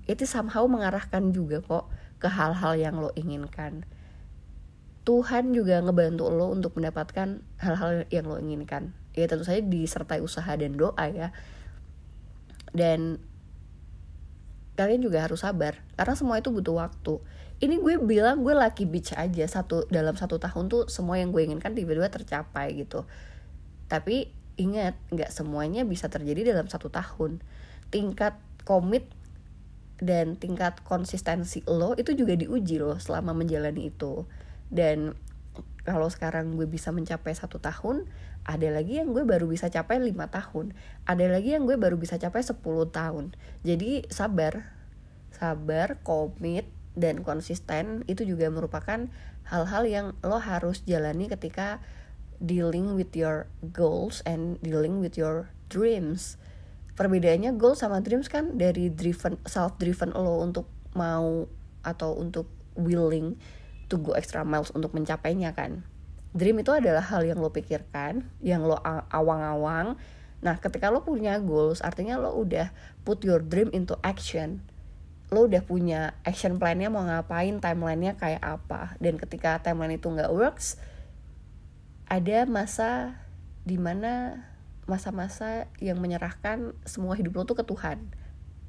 itu 0.05 0.29
somehow 0.29 0.69
mengarahkan 0.69 1.33
juga 1.33 1.65
kok 1.65 1.89
ke 2.21 2.29
hal-hal 2.29 2.73
yang 2.77 3.01
lo 3.01 3.09
inginkan. 3.17 3.85
Tuhan 5.05 5.53
juga 5.53 5.81
ngebantu 5.85 6.33
lo 6.33 6.49
untuk 6.53 6.77
mendapatkan 6.77 7.41
hal-hal 7.61 8.09
yang 8.09 8.25
lo 8.25 8.41
inginkan. 8.41 8.93
Ya 9.13 9.29
tentu 9.29 9.45
saja 9.45 9.61
disertai 9.61 10.21
usaha 10.21 10.49
dan 10.57 10.77
doa 10.77 11.05
ya. 11.09 11.29
Dan 12.73 13.21
kalian 14.75 15.01
juga 15.03 15.23
harus 15.23 15.43
sabar 15.43 15.79
karena 15.95 16.15
semua 16.15 16.39
itu 16.39 16.51
butuh 16.51 16.75
waktu. 16.79 17.19
Ini 17.63 17.79
gue 17.79 17.95
bilang 18.03 18.43
gue 18.43 18.51
lucky 18.51 18.83
bitch 18.83 19.15
aja 19.15 19.47
satu 19.47 19.87
dalam 19.87 20.19
satu 20.19 20.35
tahun 20.39 20.67
tuh 20.67 20.91
semua 20.91 21.15
yang 21.15 21.31
gue 21.31 21.41
inginkan 21.43 21.71
tiba-tiba 21.71 22.11
tercapai 22.11 22.75
gitu. 22.75 23.07
Tapi 23.87 24.27
ingat 24.59 24.99
nggak 25.11 25.31
semuanya 25.31 25.87
bisa 25.87 26.11
terjadi 26.11 26.51
dalam 26.55 26.67
satu 26.67 26.91
tahun. 26.91 27.39
Tingkat 27.91 28.35
komit 28.67 29.07
dan 29.95 30.35
tingkat 30.35 30.83
konsistensi 30.83 31.63
lo 31.63 31.95
itu 31.95 32.11
juga 32.11 32.35
diuji 32.35 32.83
loh 32.83 32.99
selama 32.99 33.31
menjalani 33.31 33.87
itu 33.95 34.27
dan 34.67 35.15
kalau 35.87 36.11
sekarang 36.11 36.59
gue 36.59 36.67
bisa 36.67 36.91
mencapai 36.91 37.31
satu 37.31 37.63
tahun 37.63 38.09
ada 38.45 38.69
lagi 38.69 39.01
yang 39.01 39.09
gue 39.09 39.25
baru 39.25 39.49
bisa 39.49 39.73
capai 39.73 39.97
lima 39.97 40.29
tahun. 40.29 40.77
Ada 41.09 41.33
lagi 41.33 41.57
yang 41.57 41.65
gue 41.65 41.81
baru 41.81 41.97
bisa 41.97 42.21
capai 42.21 42.45
10 42.45 42.61
tahun. 42.93 43.33
Jadi 43.65 44.05
sabar. 44.13 44.69
Sabar 45.33 45.99
komit 46.05 46.69
dan 46.95 47.25
konsisten 47.25 48.05
itu 48.07 48.23
juga 48.23 48.47
merupakan 48.53 49.09
hal-hal 49.49 49.83
yang 49.89 50.07
lo 50.21 50.39
harus 50.39 50.85
jalani 50.85 51.27
ketika 51.27 51.83
dealing 52.37 52.93
with 52.93 53.11
your 53.17 53.49
goals 53.73 54.21
and 54.29 54.61
dealing 54.61 55.01
with 55.01 55.17
your 55.17 55.49
dreams. 55.67 56.37
Perbedaannya 56.95 57.57
goal 57.59 57.75
sama 57.75 57.99
dreams 57.99 58.31
kan 58.31 58.55
dari 58.55 58.93
driven 58.93 59.41
self 59.43 59.75
driven 59.81 60.15
lo 60.15 60.39
untuk 60.39 60.69
mau 60.95 61.49
atau 61.83 62.15
untuk 62.15 62.47
willing 62.77 63.35
to 63.91 63.99
go 63.99 64.15
extra 64.15 64.47
miles 64.47 64.71
untuk 64.71 64.95
mencapainya 64.95 65.51
kan 65.51 65.83
dream 66.35 66.59
itu 66.59 66.75
adalah 66.75 66.99
hal 66.99 67.23
yang 67.23 67.39
lo 67.39 67.49
pikirkan 67.49 68.27
yang 68.43 68.67
lo 68.67 68.75
awang-awang. 69.07 69.95
Nah 70.43 70.59
ketika 70.59 70.91
lo 70.91 71.01
punya 71.01 71.39
goals 71.39 71.79
artinya 71.79 72.19
lo 72.19 72.35
udah 72.35 72.75
put 73.07 73.23
your 73.23 73.39
dream 73.39 73.71
into 73.71 73.95
action. 74.03 74.59
Lo 75.31 75.47
udah 75.47 75.63
punya 75.63 76.19
action 76.27 76.59
plannya 76.59 76.91
mau 76.91 77.07
ngapain 77.07 77.63
timelinenya 77.63 78.19
kayak 78.19 78.43
apa. 78.43 78.99
Dan 78.99 79.15
ketika 79.15 79.63
timeline 79.63 79.95
itu 79.95 80.11
nggak 80.11 80.29
works 80.29 80.75
ada 82.05 82.45
masa 82.45 83.17
di 83.65 83.81
mana 83.81 84.45
masa-masa 84.85 85.65
yang 85.81 85.97
menyerahkan 85.97 86.77
semua 86.85 87.17
hidup 87.17 87.41
lo 87.41 87.43
tuh 87.47 87.57
ke 87.57 87.65
Tuhan. 87.65 88.11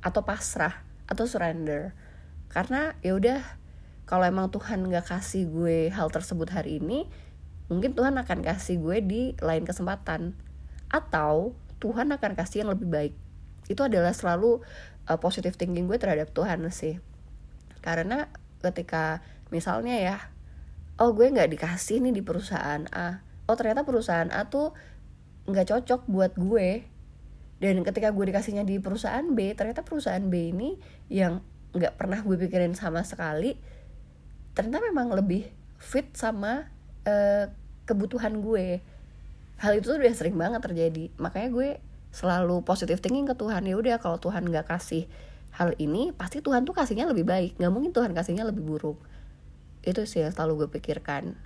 Atau 0.06 0.22
pasrah 0.22 0.86
atau 1.10 1.26
surrender. 1.26 1.98
Karena 2.46 2.94
ya 3.02 3.18
udah 3.18 3.42
kalau 4.06 4.22
emang 4.22 4.54
Tuhan 4.54 4.86
nggak 4.86 5.10
kasih 5.10 5.50
gue 5.50 5.90
hal 5.90 6.06
tersebut 6.14 6.46
hari 6.54 6.78
ini 6.78 7.10
mungkin 7.66 7.94
Tuhan 7.94 8.14
akan 8.18 8.42
kasih 8.42 8.78
gue 8.78 8.98
di 9.02 9.22
lain 9.42 9.66
kesempatan. 9.66 10.34
Atau 10.90 11.58
Tuhan 11.82 12.10
akan 12.14 12.32
kasih 12.38 12.64
yang 12.64 12.70
lebih 12.72 12.88
baik. 12.88 13.14
Itu 13.66 13.86
adalah 13.86 14.14
selalu 14.14 14.62
uh, 15.10 15.18
positive 15.18 15.58
thinking 15.58 15.90
gue 15.90 15.98
terhadap 15.98 16.30
Tuhan 16.30 16.62
sih. 16.70 17.02
Karena 17.82 18.30
ketika 18.62 19.22
misalnya 19.54 19.94
ya 19.98 20.16
oh 20.96 21.12
gue 21.12 21.28
nggak 21.28 21.52
dikasih 21.52 22.02
nih 22.02 22.14
di 22.18 22.22
perusahaan 22.22 22.86
A. 22.94 23.22
Oh 23.46 23.54
ternyata 23.54 23.86
perusahaan 23.86 24.30
A 24.30 24.46
tuh 24.46 24.74
nggak 25.46 25.66
cocok 25.70 26.06
buat 26.08 26.32
gue. 26.38 26.86
Dan 27.56 27.80
ketika 27.82 28.12
gue 28.12 28.24
dikasihnya 28.28 28.68
di 28.68 28.76
perusahaan 28.78 29.24
B 29.32 29.56
ternyata 29.56 29.80
perusahaan 29.80 30.22
B 30.22 30.52
ini 30.52 30.76
yang 31.08 31.40
nggak 31.76 32.00
pernah 32.00 32.20
gue 32.24 32.36
pikirin 32.40 32.72
sama 32.72 33.04
sekali 33.04 33.60
ternyata 34.56 34.80
memang 34.80 35.12
lebih 35.12 35.44
fit 35.76 36.08
sama 36.16 36.72
uh, 37.06 37.48
kebutuhan 37.86 38.42
gue. 38.42 38.82
Hal 39.56 39.72
itu 39.78 39.88
tuh 39.88 39.96
udah 39.96 40.12
sering 40.12 40.36
banget 40.36 40.60
terjadi. 40.60 41.08
Makanya 41.16 41.48
gue 41.48 41.68
selalu 42.12 42.60
positive 42.66 43.00
thinking 43.00 43.24
ke 43.24 43.34
Tuhan. 43.38 43.64
Ya 43.64 43.78
udah 43.78 43.96
kalau 44.02 44.20
Tuhan 44.20 44.44
nggak 44.44 44.68
kasih 44.68 45.08
hal 45.56 45.72
ini 45.80 46.12
pasti 46.12 46.44
Tuhan 46.44 46.68
tuh 46.68 46.76
kasihnya 46.76 47.08
lebih 47.08 47.24
baik. 47.24 47.56
Nggak 47.56 47.72
mungkin 47.72 47.92
Tuhan 47.96 48.12
kasihnya 48.12 48.44
lebih 48.44 48.66
buruk. 48.66 48.98
Itu 49.80 50.04
sih 50.04 50.20
yang 50.20 50.34
selalu 50.34 50.66
gue 50.66 50.68
pikirkan. 50.76 51.38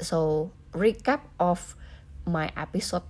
So 0.00 0.48
recap 0.72 1.26
of 1.36 1.76
my 2.24 2.48
episode 2.56 3.04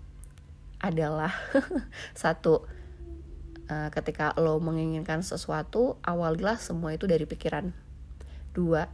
adalah 0.82 1.34
satu 2.22 2.66
uh, 3.70 3.88
ketika 3.92 4.34
lo 4.38 4.58
menginginkan 4.58 5.22
sesuatu 5.22 6.00
awalilah 6.02 6.58
semua 6.58 6.96
itu 6.96 7.06
dari 7.06 7.28
pikiran. 7.28 7.70
Dua 8.56 8.90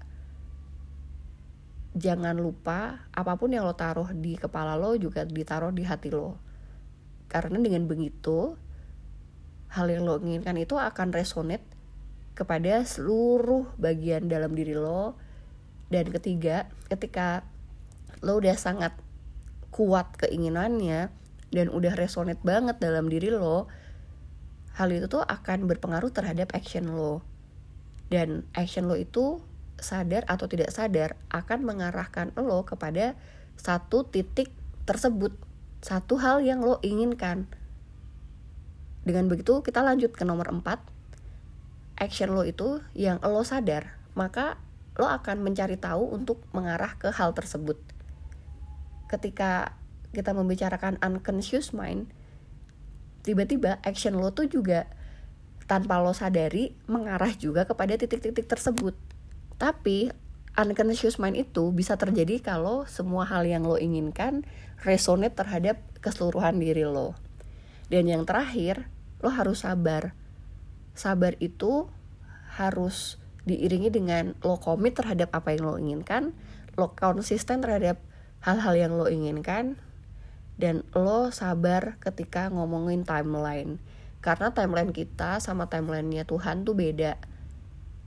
jangan 1.94 2.34
lupa 2.34 3.06
apa 3.14 3.38
pun 3.38 3.54
yang 3.54 3.62
lo 3.62 3.78
taruh 3.78 4.10
di 4.10 4.34
kepala 4.34 4.74
lo 4.74 4.98
juga 4.98 5.22
ditaruh 5.22 5.70
di 5.70 5.86
hati 5.86 6.10
lo. 6.10 6.36
Karena 7.30 7.58
dengan 7.62 7.86
begitu 7.86 8.58
hal 9.70 9.86
yang 9.90 10.02
lo 10.06 10.18
inginkan 10.18 10.58
itu 10.58 10.74
akan 10.74 11.14
resonate 11.14 11.62
kepada 12.34 12.82
seluruh 12.82 13.78
bagian 13.78 14.26
dalam 14.26 14.58
diri 14.58 14.74
lo. 14.74 15.14
Dan 15.86 16.10
ketiga 16.10 16.66
ketika 16.90 17.46
lo 18.26 18.42
udah 18.42 18.58
sangat 18.58 18.90
kuat 19.70 20.18
keinginannya 20.18 21.14
dan 21.54 21.66
udah 21.70 21.94
resonate 21.94 22.42
banget 22.42 22.82
dalam 22.82 23.06
diri 23.06 23.30
lo 23.30 23.70
hal 24.74 24.90
itu 24.90 25.06
tuh 25.06 25.22
akan 25.22 25.70
berpengaruh 25.70 26.10
terhadap 26.10 26.50
action 26.58 26.90
lo. 26.90 27.22
Dan 28.10 28.42
action 28.58 28.90
lo 28.90 28.98
itu 28.98 29.38
sadar 29.84 30.24
atau 30.24 30.48
tidak 30.48 30.72
sadar 30.72 31.20
akan 31.28 31.68
mengarahkan 31.68 32.32
lo 32.40 32.64
kepada 32.64 33.12
satu 33.60 34.08
titik 34.08 34.48
tersebut 34.88 35.36
satu 35.84 36.16
hal 36.16 36.40
yang 36.40 36.64
lo 36.64 36.80
inginkan. 36.80 37.44
Dengan 39.04 39.28
begitu 39.28 39.60
kita 39.60 39.84
lanjut 39.84 40.16
ke 40.16 40.24
nomor 40.24 40.48
4 40.48 40.64
action 42.00 42.32
lo 42.32 42.48
itu 42.48 42.80
yang 42.96 43.20
lo 43.20 43.44
sadar 43.44 44.00
maka 44.16 44.56
lo 44.96 45.04
akan 45.04 45.44
mencari 45.44 45.76
tahu 45.76 46.08
untuk 46.08 46.40
mengarah 46.56 46.96
ke 46.96 47.12
hal 47.12 47.36
tersebut. 47.36 47.76
Ketika 49.12 49.76
kita 50.16 50.32
membicarakan 50.32 50.96
unconscious 51.04 51.76
mind 51.76 52.08
tiba-tiba 53.20 53.76
action 53.84 54.16
lo 54.16 54.32
tuh 54.32 54.48
juga 54.48 54.88
tanpa 55.68 56.00
lo 56.00 56.16
sadari 56.16 56.72
mengarah 56.88 57.32
juga 57.36 57.68
kepada 57.68 57.92
titik-titik 58.00 58.48
tersebut. 58.48 58.96
Tapi 59.56 60.10
unconscious 60.54 61.18
mind 61.18 61.38
itu 61.48 61.74
bisa 61.74 61.98
terjadi 61.98 62.38
kalau 62.42 62.86
semua 62.86 63.26
hal 63.26 63.42
yang 63.46 63.66
lo 63.66 63.78
inginkan 63.78 64.46
resonate 64.82 65.34
terhadap 65.34 65.82
keseluruhan 65.98 66.58
diri 66.58 66.86
lo. 66.86 67.18
Dan 67.90 68.06
yang 68.10 68.26
terakhir, 68.26 68.90
lo 69.22 69.30
harus 69.30 69.66
sabar. 69.66 70.14
Sabar 70.94 71.34
itu 71.42 71.90
harus 72.54 73.18
diiringi 73.44 73.90
dengan 73.90 74.38
lo 74.40 74.62
komit 74.62 74.94
terhadap 74.94 75.34
apa 75.34 75.54
yang 75.54 75.64
lo 75.66 75.76
inginkan, 75.76 76.32
lo 76.78 76.94
konsisten 76.94 77.60
terhadap 77.60 77.98
hal-hal 78.40 78.74
yang 78.78 78.92
lo 78.94 79.10
inginkan, 79.10 79.76
dan 80.54 80.86
lo 80.94 81.34
sabar 81.34 81.98
ketika 81.98 82.46
ngomongin 82.50 83.02
timeline 83.02 83.82
karena 84.24 84.56
timeline 84.56 84.88
kita 84.88 85.36
sama 85.36 85.68
timelinenya 85.68 86.24
Tuhan 86.24 86.64
tuh 86.64 86.72
beda 86.72 87.20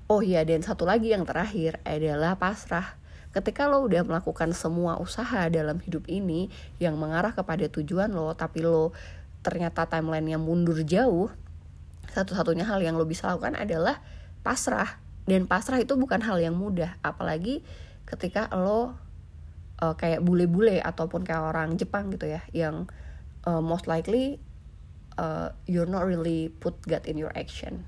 oh 0.08 0.24
iya 0.24 0.44
dan 0.48 0.64
satu 0.64 0.88
lagi 0.88 1.12
yang 1.12 1.28
terakhir 1.28 1.84
adalah 1.84 2.40
pasrah. 2.40 2.96
Ketika 3.36 3.68
lo 3.68 3.86
udah 3.86 4.02
melakukan 4.08 4.56
semua 4.56 4.98
usaha 4.98 5.46
dalam 5.52 5.78
hidup 5.84 6.08
ini 6.10 6.50
yang 6.82 6.96
mengarah 6.98 7.36
kepada 7.36 7.68
tujuan 7.70 8.10
lo 8.10 8.34
tapi 8.34 8.64
lo 8.64 8.96
ternyata 9.46 9.86
timeline 9.86 10.26
yang 10.26 10.42
mundur 10.42 10.80
jauh 10.82 11.30
satu-satunya 12.08 12.66
hal 12.66 12.82
yang 12.82 12.96
lo 12.96 13.06
bisa 13.06 13.30
lakukan 13.30 13.60
adalah 13.60 14.00
pasrah. 14.42 14.98
Dan 15.28 15.44
pasrah 15.46 15.84
itu 15.84 16.00
bukan 16.00 16.24
hal 16.24 16.40
yang 16.40 16.56
mudah 16.56 16.96
apalagi 17.04 17.62
ketika 18.08 18.48
lo 18.56 18.96
uh, 19.84 19.96
kayak 20.00 20.24
bule-bule 20.24 20.80
ataupun 20.80 21.28
kayak 21.28 21.44
orang 21.52 21.76
Jepang 21.76 22.10
gitu 22.16 22.32
ya 22.32 22.42
yang 22.56 22.88
uh, 23.44 23.60
most 23.60 23.86
likely 23.86 24.40
uh, 25.20 25.52
you're 25.68 25.90
not 25.90 26.08
really 26.08 26.48
put 26.64 26.80
God 26.88 27.04
in 27.06 27.20
your 27.20 27.36
action 27.36 27.84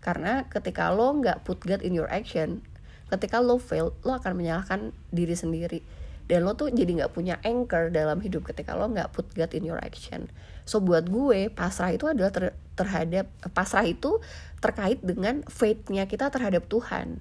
karena 0.00 0.48
ketika 0.48 0.88
lo 0.92 1.12
nggak 1.20 1.44
put 1.44 1.60
God 1.64 1.84
in 1.84 1.92
your 1.92 2.08
action 2.08 2.64
ketika 3.10 3.42
lo 3.42 3.58
fail 3.58 3.92
lo 4.06 4.14
akan 4.14 4.38
menyalahkan 4.38 4.94
diri 5.10 5.34
sendiri. 5.34 5.82
Dan 6.30 6.46
lo 6.46 6.54
tuh 6.54 6.70
jadi 6.70 7.02
nggak 7.02 7.10
punya 7.10 7.42
anchor 7.42 7.90
dalam 7.90 8.22
hidup 8.22 8.46
ketika 8.46 8.78
lo 8.78 8.86
nggak 8.86 9.10
put 9.10 9.26
God 9.34 9.50
in 9.50 9.66
your 9.66 9.82
action. 9.82 10.30
So 10.62 10.78
buat 10.78 11.10
gue 11.10 11.50
pasrah 11.50 11.90
itu 11.90 12.06
adalah 12.06 12.30
ter 12.30 12.54
terhadap 12.78 13.26
pasrah 13.50 13.82
itu 13.82 14.22
terkait 14.62 15.02
dengan 15.02 15.42
faithnya 15.50 16.06
kita 16.06 16.30
terhadap 16.30 16.70
Tuhan. 16.70 17.18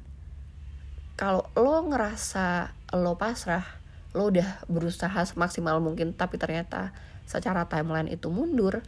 Kalau 1.18 1.50
lo 1.58 1.89
ngerasa 1.89 2.78
lo 2.94 3.18
pasrah 3.18 3.65
lo 4.13 4.30
udah 4.30 4.65
berusaha 4.70 5.26
semaksimal 5.26 5.82
mungkin 5.82 6.13
tapi 6.13 6.38
ternyata 6.38 6.94
secara 7.30 7.65
timeline 7.70 8.10
itu 8.10 8.26
mundur 8.34 8.82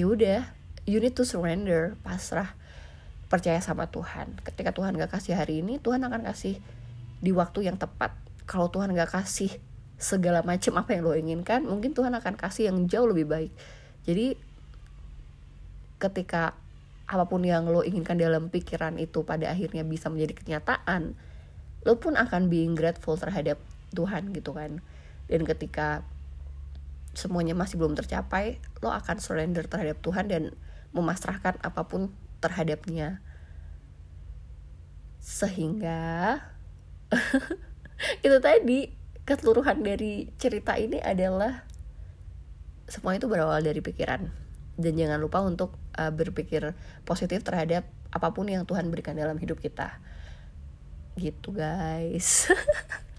ya 0.00 0.08
udah 0.08 0.40
you 0.88 0.96
need 0.96 1.12
to 1.12 1.28
surrender 1.28 1.92
pasrah 2.00 2.56
percaya 3.34 3.58
sama 3.58 3.90
Tuhan. 3.90 4.38
Ketika 4.46 4.70
Tuhan 4.70 4.94
gak 4.94 5.18
kasih 5.18 5.34
hari 5.34 5.58
ini 5.58 5.82
Tuhan 5.82 6.06
akan 6.06 6.22
kasih 6.22 6.62
di 7.18 7.34
waktu 7.34 7.66
yang 7.66 7.74
tepat. 7.74 8.14
Kalau 8.46 8.70
Tuhan 8.70 8.94
gak 8.94 9.10
kasih 9.10 9.50
segala 9.98 10.46
macam 10.46 10.78
apa 10.78 10.94
yang 10.94 11.02
lo 11.02 11.18
inginkan 11.18 11.66
mungkin 11.66 11.98
Tuhan 11.98 12.14
akan 12.14 12.38
kasih 12.38 12.70
yang 12.70 12.86
jauh 12.86 13.10
lebih 13.10 13.26
baik. 13.26 13.50
Jadi 14.06 14.38
ketika 15.98 16.54
apa 17.10 17.26
pun 17.26 17.42
yang 17.42 17.66
lo 17.66 17.82
inginkan 17.82 18.22
dalam 18.22 18.54
pikiran 18.54 19.02
itu 19.02 19.26
pada 19.26 19.50
akhirnya 19.50 19.82
bisa 19.82 20.06
menjadi 20.14 20.38
kenyataan 20.38 21.18
lo 21.82 21.98
pun 21.98 22.14
akan 22.14 22.46
being 22.46 22.78
grateful 22.78 23.18
terhadap 23.18 23.58
Tuhan 23.98 24.30
gitu 24.30 24.54
kan. 24.54 24.78
Dan 25.26 25.42
ketika 25.42 26.06
semuanya 27.18 27.58
masih 27.58 27.82
belum 27.82 27.98
tercapai 27.98 28.62
lo 28.78 28.94
akan 28.94 29.18
surrender 29.18 29.66
terhadap 29.66 29.98
Tuhan 30.06 30.30
dan 30.30 30.54
memasrahkan 30.94 31.58
apa 31.66 31.82
pun 31.90 32.14
terhadapnya. 32.44 33.24
Sehingga 35.24 36.44
itu 38.26 38.36
tadi 38.44 38.92
keseluruhan 39.24 39.80
dari 39.80 40.28
cerita 40.36 40.76
ini 40.76 41.00
adalah 41.00 41.64
semua 42.84 43.16
itu 43.16 43.24
berawal 43.24 43.64
dari 43.64 43.80
pikiran. 43.80 44.28
Dan 44.76 44.92
jangan 45.00 45.16
lupa 45.16 45.40
untuk 45.40 45.80
uh, 45.96 46.12
berpikir 46.12 46.76
positif 47.08 47.40
terhadap 47.40 47.88
apa 48.12 48.28
pun 48.36 48.44
yang 48.52 48.68
Tuhan 48.68 48.92
berikan 48.92 49.16
dalam 49.16 49.40
hidup 49.40 49.56
kita. 49.64 49.96
Gitu 51.16 51.54
guys 51.54 52.50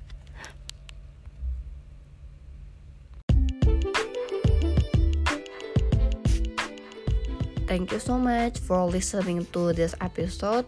thank 7.68 7.92
you 7.92 8.00
so 8.00 8.18
much 8.18 8.58
for 8.58 8.86
listening 8.86 9.46
to 9.52 9.74
this 9.74 9.94
episode. 10.02 10.66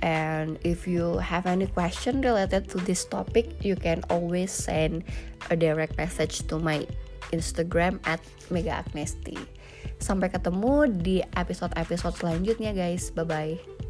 And 0.00 0.60
if 0.62 0.86
you 0.86 1.18
have 1.18 1.46
any 1.46 1.66
question 1.66 2.20
related 2.20 2.68
to 2.70 2.78
this 2.84 3.04
topic 3.08 3.64
you 3.64 3.74
can 3.74 4.04
always 4.12 4.52
send 4.52 5.08
a 5.48 5.56
direct 5.56 5.96
message 5.96 6.46
to 6.52 6.60
my 6.60 6.84
instagram 7.32 7.98
at 8.06 8.20
mega 8.52 8.84
agnesti 8.84 9.34
sampai 9.96 10.28
ketemu 10.28 10.92
di 11.00 11.24
episode-episode 11.34 12.14
selanjutnya 12.20 12.76
guys. 12.76 13.08
Bye 13.10 13.24
bye 13.24 13.85